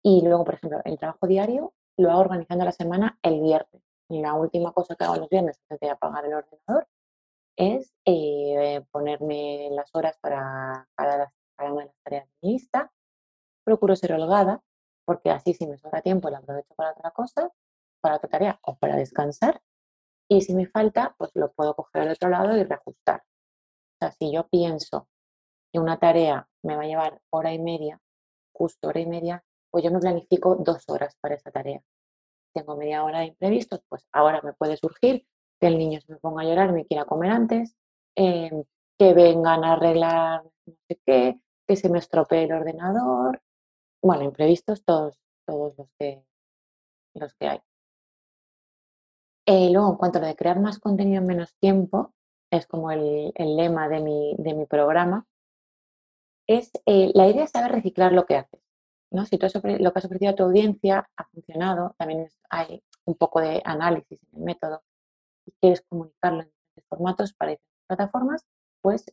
[0.02, 3.82] Y luego, por ejemplo, el trabajo diario lo hago organizando la semana el viernes.
[4.08, 6.88] Y la última cosa que hago los viernes antes de apagar el ordenador
[7.56, 12.90] es eh, ponerme las horas para cada, una de las tareas de mi lista.
[13.64, 14.62] Procuro ser holgada,
[15.08, 17.50] porque así si me sobra tiempo la aprovecho para otra cosa,
[18.02, 19.62] para otra tarea o para descansar.
[20.28, 23.22] Y si me falta, pues lo puedo coger al otro lado y reajustar.
[23.22, 25.08] O sea, si yo pienso
[25.72, 27.98] que una tarea me va a llevar hora y media,
[28.52, 31.80] justo hora y media, pues yo me planifico dos horas para esa tarea.
[32.52, 35.26] Tengo media hora de imprevistos, pues ahora me puede surgir
[35.58, 37.74] que el niño se me ponga a llorar, me quiera comer antes,
[38.14, 38.62] em,
[38.98, 43.40] que vengan a arreglar no sé qué, que se me estropee el ordenador.
[44.02, 46.24] Bueno, imprevistos todos, todos los que,
[47.14, 47.60] los que hay.
[49.46, 52.12] Eh, luego, en cuanto a lo de crear más contenido en menos tiempo,
[52.50, 55.26] es como el, lema de mi, de mi, programa,
[56.46, 58.60] es eh, la idea es saber reciclar lo que haces.
[59.10, 59.24] ¿no?
[59.26, 63.40] Si todo lo que has ofrecido a tu audiencia ha funcionado, también hay un poco
[63.40, 64.82] de análisis en el método
[65.46, 68.46] y quieres comunicarlo en diferentes formatos para diferentes plataformas,
[68.82, 69.06] pues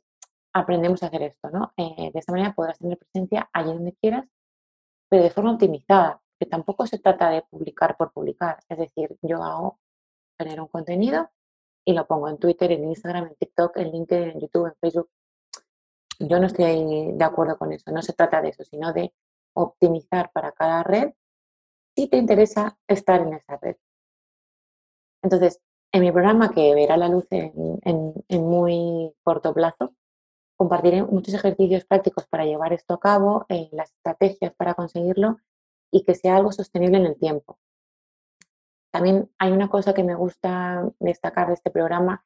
[0.53, 1.49] aprendemos a hacer esto.
[1.49, 1.73] ¿no?
[1.77, 4.27] Eh, de esta manera podrás tener presencia allí donde quieras,
[5.09, 8.59] pero de forma optimizada, que tampoco se trata de publicar por publicar.
[8.69, 9.79] Es decir, yo hago,
[10.37, 11.29] genero un contenido
[11.85, 15.09] y lo pongo en Twitter, en Instagram, en TikTok, en LinkedIn, en YouTube, en Facebook.
[16.19, 17.91] Yo no estoy de acuerdo con eso.
[17.91, 19.13] No se trata de eso, sino de
[19.53, 21.13] optimizar para cada red
[21.95, 23.77] si te interesa estar en esa red.
[25.21, 29.93] Entonces, en mi programa, que verá la luz en, muy corto plazo,
[30.55, 35.37] compartiré muchos ejercicios prácticos para llevar esto a cabo, eh, las estrategias para conseguirlo
[35.91, 37.57] y que sea algo sostenible en el tiempo.
[38.91, 42.25] También hay una cosa que me gusta destacar de este programa,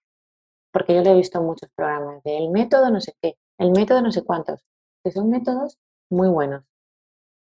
[0.71, 3.71] porque yo lo he visto en muchos programas, de el método no sé qué, el
[3.71, 4.63] método no sé cuántos,
[5.03, 5.79] que son métodos
[6.11, 6.63] muy buenos.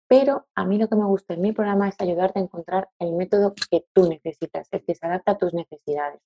[0.08, 3.12] Pero a mí lo que me gusta en mi programa es ayudarte a encontrar el
[3.12, 6.20] método que tú necesitas, el que se adapta a tus necesidades.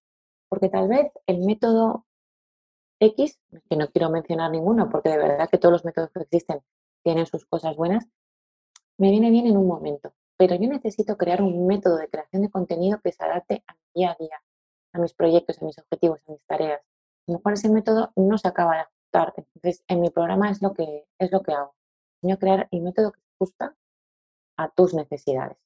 [0.49, 2.05] Porque tal vez el método
[3.01, 6.63] X, que no quiero mencionar ninguno, porque de verdad que todos los métodos que existen
[7.03, 8.07] tienen sus cosas buenas,
[8.99, 12.51] me viene bien en un momento pero yo necesito crear un método de creación de
[12.51, 14.43] contenido que se adapte a mi día a día,
[14.95, 16.81] a mis proyectos, a mis objetivos, a mis tareas.
[16.81, 19.35] A lo mejor ese método no se acaba de ajustar.
[19.37, 21.75] Entonces, en mi programa es lo que, es lo que hago.
[22.23, 23.77] Yo crear el método que se ajusta
[24.57, 25.59] a tus necesidades.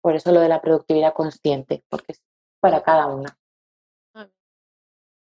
[0.00, 2.22] Por eso lo de la productividad consciente, porque es
[2.58, 3.38] para cada una.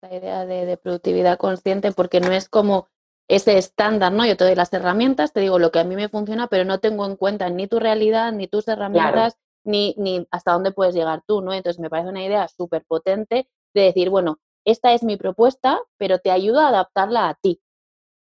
[0.02, 2.88] La idea de, de productividad consciente, porque no es como
[3.28, 4.26] ese estándar, ¿no?
[4.26, 6.80] Yo te doy las herramientas, te digo lo que a mí me funciona, pero no
[6.80, 11.22] tengo en cuenta ni tu realidad, ni tus herramientas, ni, ni hasta dónde puedes llegar
[11.26, 11.52] tú, ¿no?
[11.52, 16.18] Entonces me parece una idea súper potente de decir, bueno, esta es mi propuesta, pero
[16.18, 17.60] te ayudo a adaptarla a ti.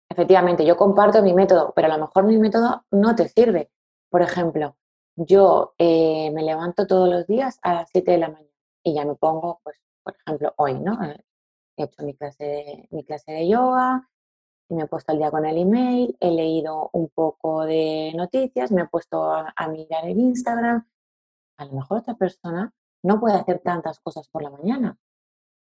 [0.10, 3.72] Efectivamente, yo comparto mi método, pero a lo mejor mi método no te sirve.
[4.10, 4.78] Por ejemplo,
[5.16, 8.52] yo eh, me levanto todos los días a las 7 de la mañana
[8.84, 10.98] y ya me pongo, pues, por ejemplo, hoy, ¿no?
[11.78, 14.10] He hecho mi clase mi clase de yoga,
[14.70, 18.82] me he puesto al día con el email, he leído un poco de noticias, me
[18.84, 20.88] he puesto a, mirar el Instagram.
[21.58, 24.98] A lo mejor otra persona no puede hacer tantas cosas por la mañana.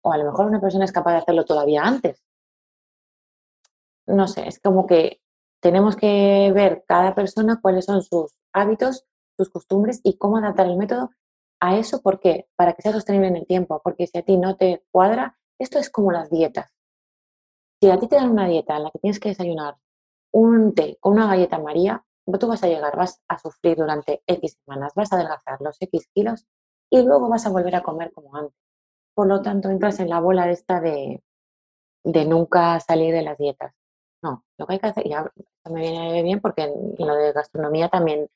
[0.03, 2.23] O a lo mejor una persona es capaz de hacerlo todavía antes.
[4.07, 5.20] No sé, es como que
[5.61, 10.77] tenemos que ver cada persona cuáles son sus hábitos, sus costumbres y cómo adaptar el
[10.77, 11.11] método
[11.61, 12.03] a eso.
[12.03, 12.49] ¿Por qué?
[12.57, 13.81] Para que sea sostenible en el tiempo.
[13.83, 16.73] Porque si a ti no te cuadra, esto es como las dietas.
[17.81, 19.77] Si a ti te dan una dieta en la que tienes que desayunar
[20.33, 22.05] un té con una galleta María,
[22.38, 26.09] tú vas a llegar, vas a sufrir durante X semanas, vas a adelgazar los X
[26.14, 26.46] kilos
[26.90, 28.57] y luego vas a volver a comer como antes.
[29.14, 31.23] Por lo tanto, entras en la bola esta de,
[32.05, 33.75] de nunca salir de las dietas.
[34.23, 35.31] No, lo que hay que hacer, ya
[35.70, 38.29] me viene bien porque en lo de gastronomía también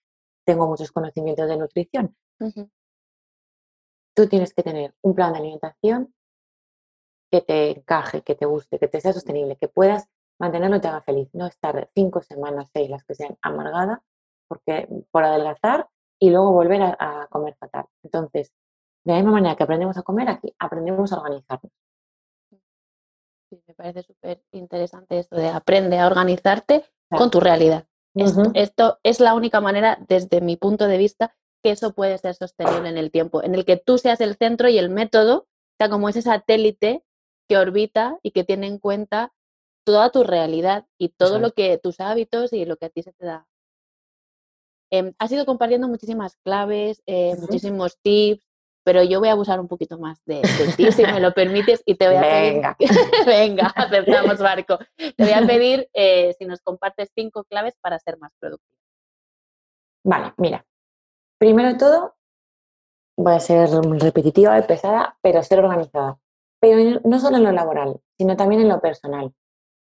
[0.45, 2.17] tengo muchos conocimientos de nutrición.
[4.15, 6.15] Tú tienes que tener un plan de alimentación
[7.35, 10.87] que te encaje, que te guste, que te sea sostenible, que puedas mantenerlo y te
[10.87, 11.29] haga feliz.
[11.33, 14.05] No estar cinco semanas, seis, las que sean amargada
[14.47, 15.89] porque, por adelgazar
[16.21, 17.87] y luego volver a, comer fatal.
[18.05, 18.53] Entonces,
[19.05, 21.73] de la misma manera que aprendemos a comer aquí, aprendemos a organizarnos.
[23.51, 27.85] Sí, me parece súper interesante esto de aprende a organizarte con tu realidad.
[28.55, 32.91] esto, es la única manera, desde mi punto de vista, que eso puede ser sostenible
[32.91, 36.09] en el tiempo, en el que tú seas el centro y el método sea como
[36.09, 37.03] ese satélite
[37.49, 39.33] que orbita y que tiene en cuenta
[39.85, 43.13] toda tu realidad y todo lo que tus hábitos y lo que a ti se
[43.13, 43.47] te da.
[44.91, 48.47] Eh, has ido compartiendo muchísimas claves, eh, muchísimos tips,
[48.85, 50.43] pero yo voy a abusar un poquito más de,
[50.77, 52.77] ti, si me lo permites, y te voy a Venga.
[52.77, 52.93] pedir...
[53.27, 54.79] Venga, aceptamos barco.
[54.97, 58.83] Te voy a pedir eh, si nos compartes cinco claves para ser más productivo.
[60.05, 60.65] Vale, mira.
[61.39, 62.15] primero de todo,
[63.17, 66.19] voy a ser repetitiva y pesada, pero ser organizada.
[66.65, 69.35] Pero no solo en lo laboral, sino también en lo personal.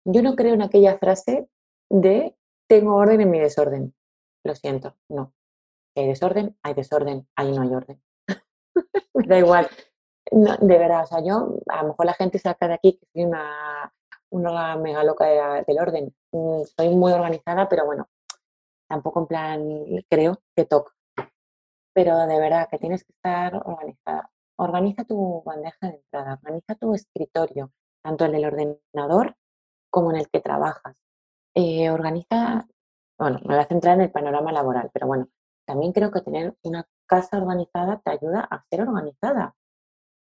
[0.05, 1.49] Yo no creo en aquella frase
[1.89, 2.37] de
[2.69, 3.95] tengo orden en mi desorden.
[4.43, 5.33] Lo siento, no.
[5.95, 7.99] Hay desorden, hay desorden, ahí no hay orden.
[9.27, 9.67] Da igual.
[10.29, 13.23] de verdad, o sea, yo, a lo mejor la gente saca de aquí que soy
[13.23, 13.91] una,
[14.29, 15.25] una mega loca
[15.65, 16.13] del orden.
[16.31, 18.07] Mm, soy muy organizada, pero bueno,
[18.87, 19.65] tampoco en plan,
[20.11, 20.93] creo que toca.
[21.95, 24.29] Pero de verdad que tienes que estar organizada.
[24.59, 27.71] Organiza tu bandeja de entrada, organiza tu escritorio,
[28.03, 29.35] tanto en el ordenador
[29.89, 30.97] como en el que trabajas.
[31.55, 32.67] Eh, organiza,
[33.17, 35.27] bueno, me voy a centrar en el panorama laboral, pero bueno,
[35.65, 39.55] también creo que tener una casa organizada te ayuda a ser organizada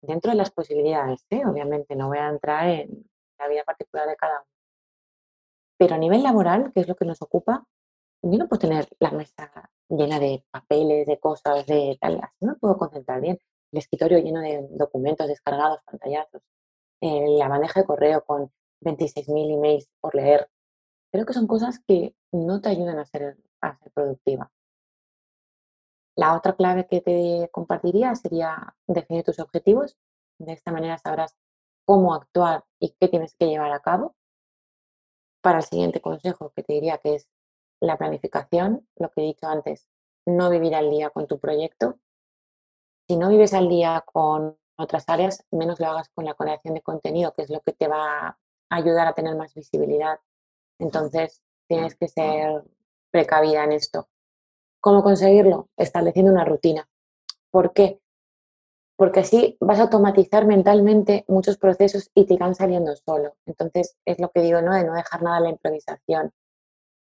[0.02, 1.46] dentro de las posibilidades, ¿eh?
[1.46, 4.50] obviamente, no voy a entrar en la vida particular de cada uno.
[5.78, 7.66] Pero a nivel laboral, que es lo que nos ocupa,
[8.22, 12.56] yo no puedo tener la mesa llena de papeles, de cosas, de tal, no me
[12.56, 13.38] puedo concentrar bien.
[13.76, 16.42] El escritorio lleno de documentos descargados, pantallazos,
[17.02, 20.50] eh, la bandeja de correo con 26.000 emails por leer.
[21.12, 24.50] Creo que son cosas que no te ayudan a ser, a ser productiva.
[26.16, 29.98] La otra clave que te compartiría sería definir tus objetivos.
[30.38, 31.36] De esta manera sabrás
[31.84, 34.16] cómo actuar y qué tienes que llevar a cabo.
[35.42, 37.28] Para el siguiente consejo que te diría que es
[37.82, 39.90] la planificación, lo que he dicho antes,
[40.26, 42.00] no vivir al día con tu proyecto.
[43.08, 46.82] Si no vives al día con otras áreas, menos lo hagas con la creación de
[46.82, 48.38] contenido, que es lo que te va a
[48.70, 50.20] ayudar a tener más visibilidad.
[50.80, 52.64] Entonces, tienes que ser
[53.12, 54.10] precavida en esto.
[54.82, 55.70] ¿Cómo conseguirlo?
[55.78, 56.88] Estableciendo una rutina.
[57.52, 58.00] ¿Por qué?
[58.98, 63.36] Porque así vas a automatizar mentalmente muchos procesos y te irán saliendo solo.
[63.46, 64.74] Entonces, es lo que digo, ¿no?
[64.74, 66.34] De no dejar nada a la improvisación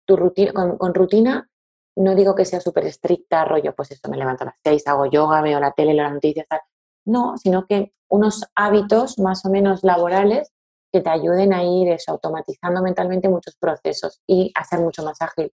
[0.04, 1.48] tu rutina, con, rutina,
[1.96, 5.06] no digo que sea súper estricta, rollo, pues esto me levanto a las seis, hago
[5.06, 6.60] yoga, veo la tele, leo las noticias, tal.
[7.04, 10.52] No, sino que unos hábitos más o menos laborales
[10.92, 15.20] que te ayuden a ir eso, automatizando mentalmente muchos procesos y a ser mucho más
[15.20, 15.52] ágil.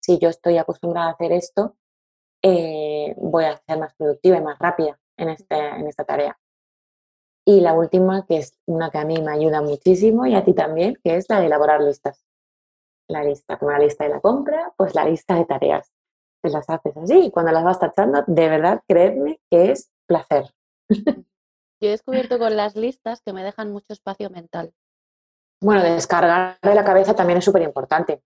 [0.00, 1.76] Si yo estoy acostumbrada a hacer esto,
[2.42, 6.38] eh, voy a ser más productiva y más rápida en, este, en esta tarea.
[7.46, 10.54] Y la última, que es una que a mí me ayuda muchísimo y a ti
[10.54, 12.24] también, que es la de elaborar listas
[13.08, 15.92] la lista, como la lista de la compra, pues la lista de tareas.
[16.42, 20.50] Te las haces así y cuando las vas tachando, de verdad, creedme que es placer.
[20.88, 24.74] Yo he descubierto con las listas que me dejan mucho espacio mental.
[25.60, 28.22] Bueno, descargar de la cabeza también es súper importante.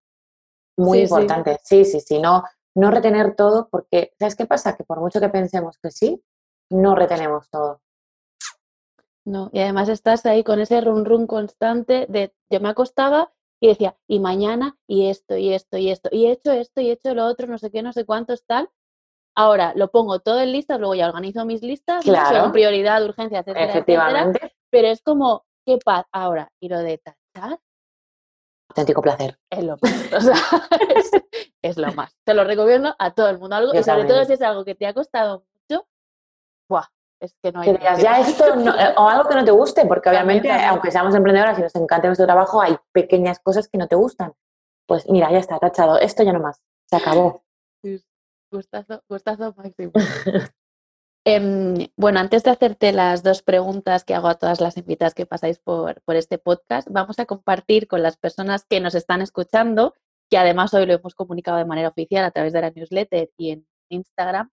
[0.77, 1.59] Muy importante.
[1.65, 1.85] Sí.
[1.85, 4.77] sí, sí, No, no retener todo porque, ¿sabes qué pasa?
[4.77, 6.23] Que por mucho que pensemos que sí,
[6.71, 7.81] no retenemos todo.
[9.25, 13.69] No, y además estás ahí con ese run run constante de yo me acostaba y
[13.69, 16.93] decía, y mañana, y esto, y esto, y esto, y he hecho esto, y he
[16.93, 18.71] hecho lo otro, no sé qué, no sé cuántos, tal.
[19.35, 22.53] Ahora lo pongo todo en listas, luego ya organizo mis listas, claro.
[22.53, 24.57] prioridad, urgencia, etcétera, Efectivamente.
[24.71, 26.07] pero es como, ¿qué paz?
[26.13, 27.61] Ahora, y lo de tachar.
[28.71, 29.39] Auténtico placer.
[29.51, 30.13] Es lo más.
[30.13, 30.35] O sea,
[31.63, 32.17] es, lo más.
[32.25, 33.57] Te lo recomiendo a todo el mundo.
[33.57, 35.87] Algo, y sobre todo si es algo que te ha costado mucho,
[36.69, 36.87] ¡buah!
[37.21, 37.77] Es que no hay.
[37.77, 41.59] Que ya esto, eh, o algo que no te guste, porque obviamente, aunque seamos emprendedoras
[41.59, 44.35] y nos encante nuestro trabajo, hay pequeñas cosas que no te gustan.
[44.87, 47.43] Pues mira, ya está, tachado, esto ya no más, se acabó.
[48.51, 49.93] Gustazo, gustazo máximo.
[51.25, 55.27] Em, bueno, antes de hacerte las dos preguntas que hago a todas las invitadas que
[55.27, 59.93] pasáis por, por este podcast, vamos a compartir con las personas que nos están escuchando,
[60.31, 63.51] que además hoy lo hemos comunicado de manera oficial a través de la newsletter y
[63.51, 64.51] en Instagram,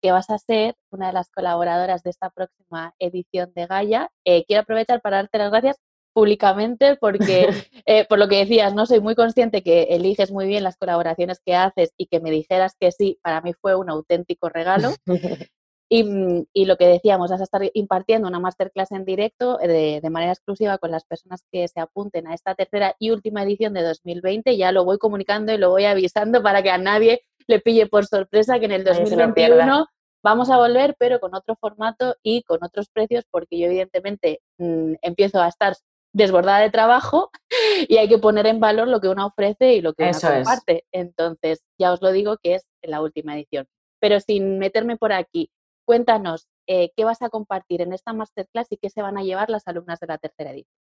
[0.00, 4.10] que vas a ser una de las colaboradoras de esta próxima edición de Gaia.
[4.24, 5.76] Eh, quiero aprovechar para darte las gracias
[6.12, 7.48] públicamente porque,
[7.86, 11.40] eh, por lo que decías, no soy muy consciente que eliges muy bien las colaboraciones
[11.44, 14.92] que haces y que me dijeras que sí, para mí fue un auténtico regalo.
[15.90, 20.10] Mm, y, lo que decíamos, vas a estar impartiendo una masterclass en directo de, de,
[20.10, 23.82] manera exclusiva con las personas que se apunten a esta tercera y última edición de
[23.82, 24.54] 2020.
[24.58, 28.06] Ya lo voy comunicando y lo voy avisando para que a nadie le pille por
[28.06, 29.86] sorpresa que en el 2021
[30.22, 34.94] vamos a volver, pero con otro formato y con otros precios, porque yo evidentemente mm,
[35.02, 35.74] empiezo a estar
[36.12, 37.30] desbordada de trabajo
[37.88, 40.84] y hay que poner en valor lo que uno ofrece y lo que uno comparte.
[40.92, 43.66] Entonces, ya os lo digo que es la última edición.
[44.00, 45.50] Pero sin meterme por aquí,
[45.86, 49.48] cuéntanos eh, qué vas a compartir en esta masterclass y qué se van a llevar
[49.48, 50.74] las alumnas de la tercera edición.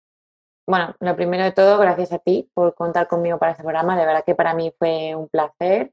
[0.67, 3.99] Bueno, lo primero de todo, gracias a ti por contar conmigo para este programa.
[3.99, 5.93] De verdad que para mí fue un placer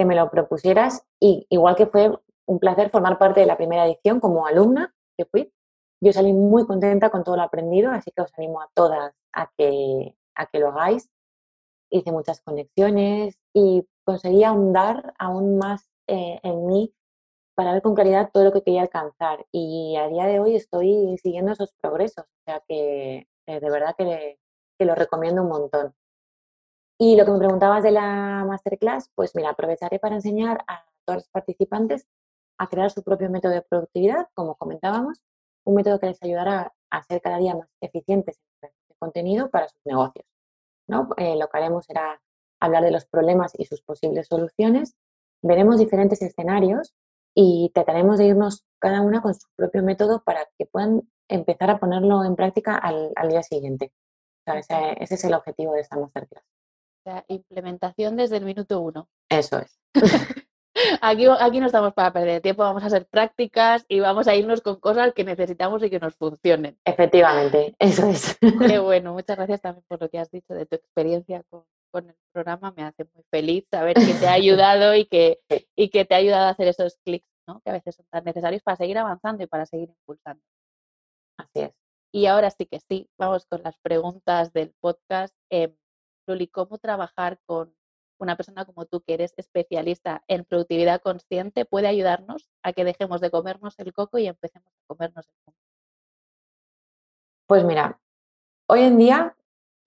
[0.00, 2.10] que me lo propusieras y igual que fue
[2.46, 5.52] un placer formar parte de la primera edición como alumna que fui.
[6.00, 9.50] Yo salí muy contenta con todo lo aprendido, así que os animo a todas a
[9.58, 11.10] que, a que lo hagáis.
[11.90, 16.94] Hice muchas conexiones y conseguí ahondar aún más eh, en mí
[17.54, 19.44] para ver con claridad todo lo que quería alcanzar.
[19.52, 23.94] Y a día de hoy estoy siguiendo esos progresos, o sea que eh, de verdad
[23.98, 24.38] que,
[24.78, 25.94] que lo recomiendo un montón.
[27.02, 31.20] Y lo que me preguntabas de la masterclass, pues mira, aprovecharé para enseñar a todos
[31.20, 32.06] los participantes
[32.58, 35.22] a crear su propio método de productividad, como comentábamos,
[35.64, 39.70] un método que les ayudará a ser cada día más eficientes en el contenido para
[39.70, 40.26] sus negocios.
[40.88, 41.08] ¿no?
[41.16, 42.20] Eh, lo que haremos será
[42.60, 44.94] hablar de los problemas y sus posibles soluciones,
[45.40, 46.92] veremos diferentes escenarios
[47.34, 51.78] y trataremos de irnos cada una con su propio método para que puedan empezar a
[51.80, 53.90] ponerlo en práctica al, día siguiente.
[54.44, 56.44] ese, es el objetivo de esta masterclass.
[57.04, 59.08] La implementación desde el minuto uno.
[59.28, 59.80] Eso es.
[61.00, 64.60] Aquí, aquí no estamos para perder tiempo, vamos a hacer prácticas y vamos a irnos
[64.60, 66.78] con cosas que necesitamos y que nos funcionen.
[66.84, 68.38] Efectivamente, eso es.
[68.38, 72.14] Qué bueno, muchas gracias también por lo que has dicho de tu experiencia con, el
[72.32, 72.72] programa.
[72.76, 75.40] Me hace muy feliz saber que te ha ayudado y que,
[75.76, 77.60] y que te ha ayudado a hacer esos clics ¿no?
[77.60, 80.42] que a veces son tan necesarios para seguir avanzando y para seguir impulsando.
[81.36, 81.72] Así es.
[82.12, 85.34] Y ahora sí que sí, vamos con las preguntas del podcast.
[85.50, 85.74] Eh,
[86.30, 87.74] Luli, ¿cómo trabajar con
[88.18, 93.20] una persona como tú que eres especialista en productividad consciente puede ayudarnos a que dejemos
[93.20, 95.58] de comernos el coco y empecemos a comernos el coco?
[97.46, 98.00] Pues mira,
[98.68, 99.36] hoy en día,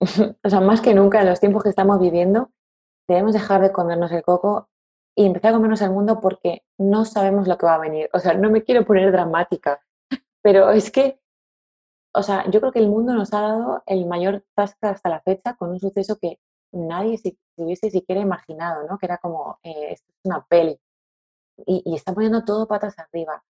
[0.00, 2.50] o sea, más que nunca en los tiempos que estamos viviendo,
[3.08, 4.68] debemos dejar de comernos el coco
[5.16, 8.10] y empezar a comernos el mundo porque no sabemos lo que va a venir.
[8.12, 9.80] O sea, no me quiero poner dramática,
[10.42, 11.20] pero es que,
[12.14, 15.20] o sea, yo creo que el mundo nos ha dado el mayor tasca hasta la
[15.20, 16.38] fecha con un suceso que
[16.72, 18.98] nadie se, hubiese siquiera imaginado, ¿no?
[18.98, 20.78] Que era como, eh, esto es una peli.
[21.66, 23.44] Y, está poniendo todo patas arriba.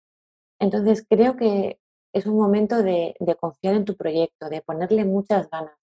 [0.61, 1.81] Entonces, creo que
[2.15, 5.77] es un momento de, confiar en tu proyecto, de ponerle muchas ganas,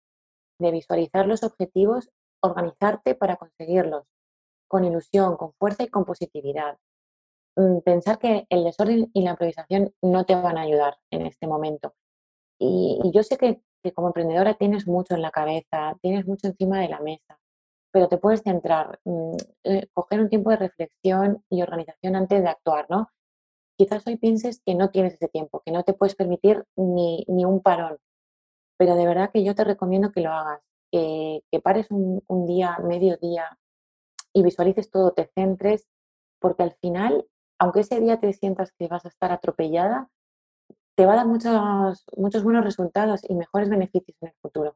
[0.60, 2.10] de visualizar los objetivos,
[2.42, 4.06] organizarte para conseguirlos,
[4.68, 6.78] con ilusión, con fuerza y con positividad.
[7.58, 11.48] Mm, pensar que el desorden y la improvisación no te van a ayudar en este
[11.48, 11.94] momento.
[12.64, 16.80] Y yo sé que que como emprendedora tienes mucho en la cabeza, tienes mucho encima
[16.80, 17.40] de la mesa,
[17.92, 19.36] pero te puedes centrar, mm,
[19.66, 23.10] eh, coger un tiempo de reflexión y organización antes de actuar, ¿no?
[23.78, 27.62] Quizás hoy pienses que no tienes ese tiempo, que no te puedes permitir ni, un
[27.62, 27.98] parón,
[28.78, 32.78] pero de verdad que yo te recomiendo que lo hagas, que, pares un, un día,
[32.84, 33.58] medio día
[34.34, 35.88] y visualices todo, te centres,
[36.40, 37.28] porque al final,
[37.60, 40.10] aunque ese día te sientas que vas a estar atropellada,
[40.96, 44.76] te va a dar muchos, muchos buenos resultados y mejores beneficios en el futuro.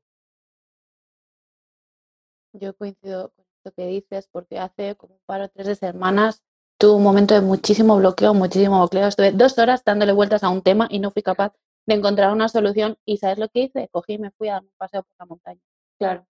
[2.53, 6.43] Yo coincido con lo que dices porque hace como un par o tres de semanas
[6.77, 9.07] tuve un momento de muchísimo bloqueo, muchísimo bloqueo.
[9.07, 11.53] Estuve dos horas dándole vueltas a un tema y no fui capaz
[11.85, 12.97] de encontrar una solución.
[13.05, 13.89] ¿Y sabes lo que hice?
[13.91, 15.61] Cogí y me fui a dar un paseo por la montaña.
[15.97, 16.25] Claro.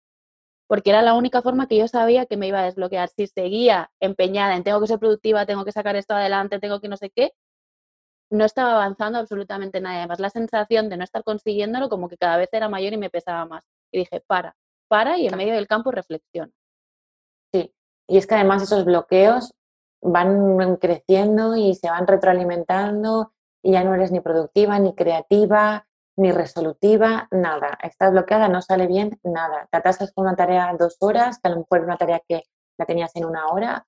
[0.67, 3.09] Porque era la única forma que yo sabía que me iba a desbloquear.
[3.09, 6.89] Si seguía empeñada en tengo que ser productiva, tengo que sacar esto adelante, tengo que
[6.89, 7.33] no sé qué,
[8.29, 9.99] no estaba avanzando absolutamente nada.
[9.99, 13.09] Además, la sensación de no estar consiguiéndolo como que cada vez era mayor y me
[13.09, 13.63] pesaba más.
[13.91, 14.55] Y dije, para,
[14.87, 16.51] para y en medio del campo reflexiona.
[17.53, 17.73] Sí,
[18.07, 19.53] y es que además esos bloqueos
[20.01, 23.31] van creciendo y se van retroalimentando
[23.63, 27.77] y ya no eres ni productiva, ni creativa, ni resolutiva, nada.
[27.81, 29.67] Estás bloqueada, no sale bien, nada.
[29.71, 32.43] Te atascas con una tarea dos horas, que a lo mejor es una tarea que
[32.77, 33.87] la tenías en una hora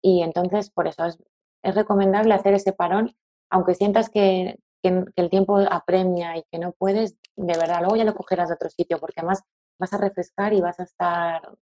[0.00, 1.18] y entonces por eso es,
[1.62, 3.16] es recomendable hacer ese parón
[3.50, 8.14] aunque sientas que, el tiempo apremia y que no puedes, de verdad, luego ya lo
[8.14, 9.42] cogerás de otro sitio, porque además
[9.78, 11.56] vas a refrescar y vas a estar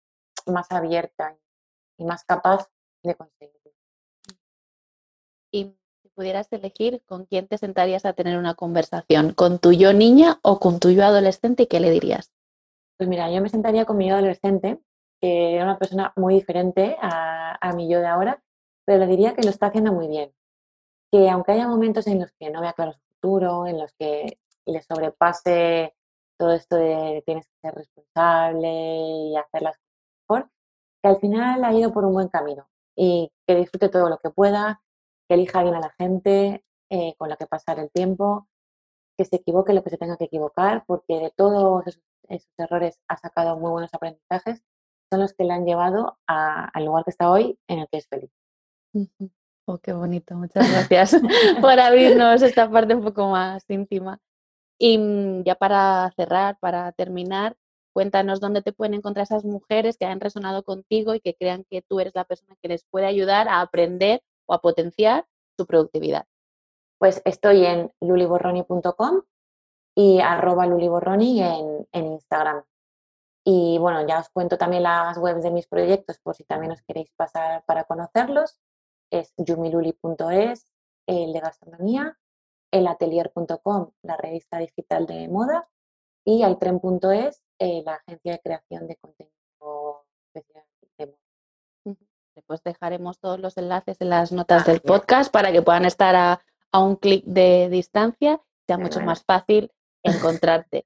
[0.47, 1.37] más abierta
[1.99, 2.69] y más capaz
[3.03, 3.73] de conseguirlo.
[5.51, 9.93] Y si pudieras elegir con quién te sentarías a tener una conversación, ¿con tu yo
[9.93, 12.33] niña o con tu yo adolescente y qué le dirías?
[12.97, 14.79] Pues mira, yo me sentaría con mi yo adolescente,
[15.21, 18.43] que era una persona muy diferente a, a mi yo de ahora,
[18.85, 20.33] pero le diría que lo está haciendo muy bien,
[21.17, 24.39] que aunque haya momentos en los que no vea claro su futuro, en los que
[24.67, 25.95] le sobrepase
[26.39, 29.89] todo esto de tienes que ser responsable y hacer las cosas
[30.29, 30.51] mejor,
[31.03, 34.31] que al final ha ido por un buen camino y que disfrute todo lo que
[34.31, 34.83] pueda,
[35.27, 38.47] que elija bien a la gente eh, con la que pasar el tiempo,
[39.17, 41.87] que se equivoque lo que se tenga que equivocar, porque de todos
[42.29, 44.63] esos, errores ha sacado muy buenos aprendizajes,
[45.11, 48.09] son los que le han llevado al lugar que está hoy, en el que es
[48.09, 48.31] feliz.
[49.69, 51.21] Oh, qué bonito, muchas gracias
[51.61, 54.21] por abrirnos esta parte un poco más íntima.
[54.79, 57.57] Y mm, ya para cerrar, para terminar,
[57.93, 61.83] cuéntanos dónde te pueden encontrar esas mujeres que han resonado contigo y que crean que
[61.83, 66.27] tú eres la persona que les puede ayudar a aprender o a potenciar su productividad.
[66.99, 69.23] Pues estoy en luliborroni.com
[69.97, 72.63] y arroba luliborroni en, en Instagram.
[73.45, 76.83] Y bueno, ya os cuento también las webs de mis proyectos por si también os
[76.83, 78.61] queréis pasar para conocerlos
[79.11, 80.67] es yumiluli.es,
[81.07, 82.19] el de gastronomía,
[82.71, 85.69] elatelier.com, la revista digital de moda,
[86.25, 90.05] y aitren.es, eh, la agencia de creación de contenido
[90.35, 90.65] especial
[90.99, 91.97] de moda.
[92.35, 96.43] Después dejaremos todos los enlaces en las notas del podcast para que puedan estar a,
[96.79, 100.85] un clic de distancia, sea mucho más fácil encontrarte.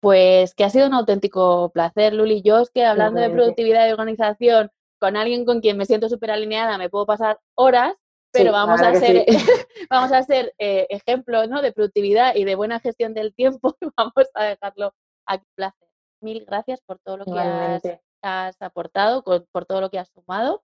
[0.00, 2.42] Pues que ha sido un auténtico placer, Luli.
[2.42, 4.70] Yo es que hablando de productividad y organización
[5.00, 7.94] con alguien con quien me siento súper alineada, me puedo pasar horas,
[8.32, 9.24] pero vamos, a ser,
[9.90, 11.62] vamos a ser eh, ejemplo ¿no?
[11.62, 14.94] de productividad y de buena gestión del tiempo y vamos a dejarlo
[15.26, 15.44] aquí.
[15.56, 15.88] Placer.
[16.22, 20.62] Mil gracias por todo lo que has, aportado, por todo lo que has sumado.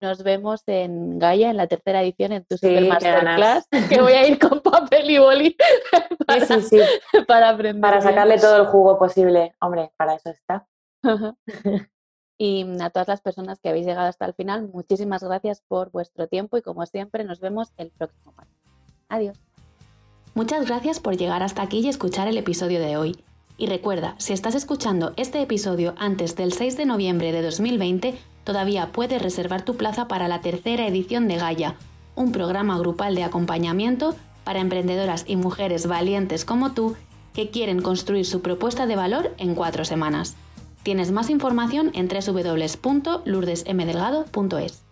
[0.00, 4.26] Nos vemos en Gaia, en la tercera edición, en tu Super Masterclass, que voy a
[4.26, 5.56] ir con papel y boli
[6.26, 6.80] para, sí, sí,
[7.26, 7.80] para aprender.
[7.80, 9.54] Para sacarle todo el jugo posible.
[9.60, 10.66] Hombre, para eso está.
[12.42, 16.26] Y a todas las personas que habéis llegado hasta el final, muchísimas gracias por vuestro
[16.26, 18.58] tiempo y como siempre nos vemos el próximo martes.
[19.08, 19.38] Adiós.
[20.34, 23.16] Muchas gracias por llegar hasta aquí y escuchar el episodio de hoy.
[23.58, 28.90] Y recuerda, si estás escuchando este episodio antes del 6 de noviembre de 2020, todavía
[28.90, 31.76] puedes reservar tu plaza para la tercera edición de Gaia,
[32.16, 36.96] un programa grupal de acompañamiento para emprendedoras y mujeres valientes como tú
[37.34, 40.36] que quieren construir su propuesta de valor en cuatro semanas.
[40.82, 44.91] Tienes más información en www.lourdesmdelgado.es.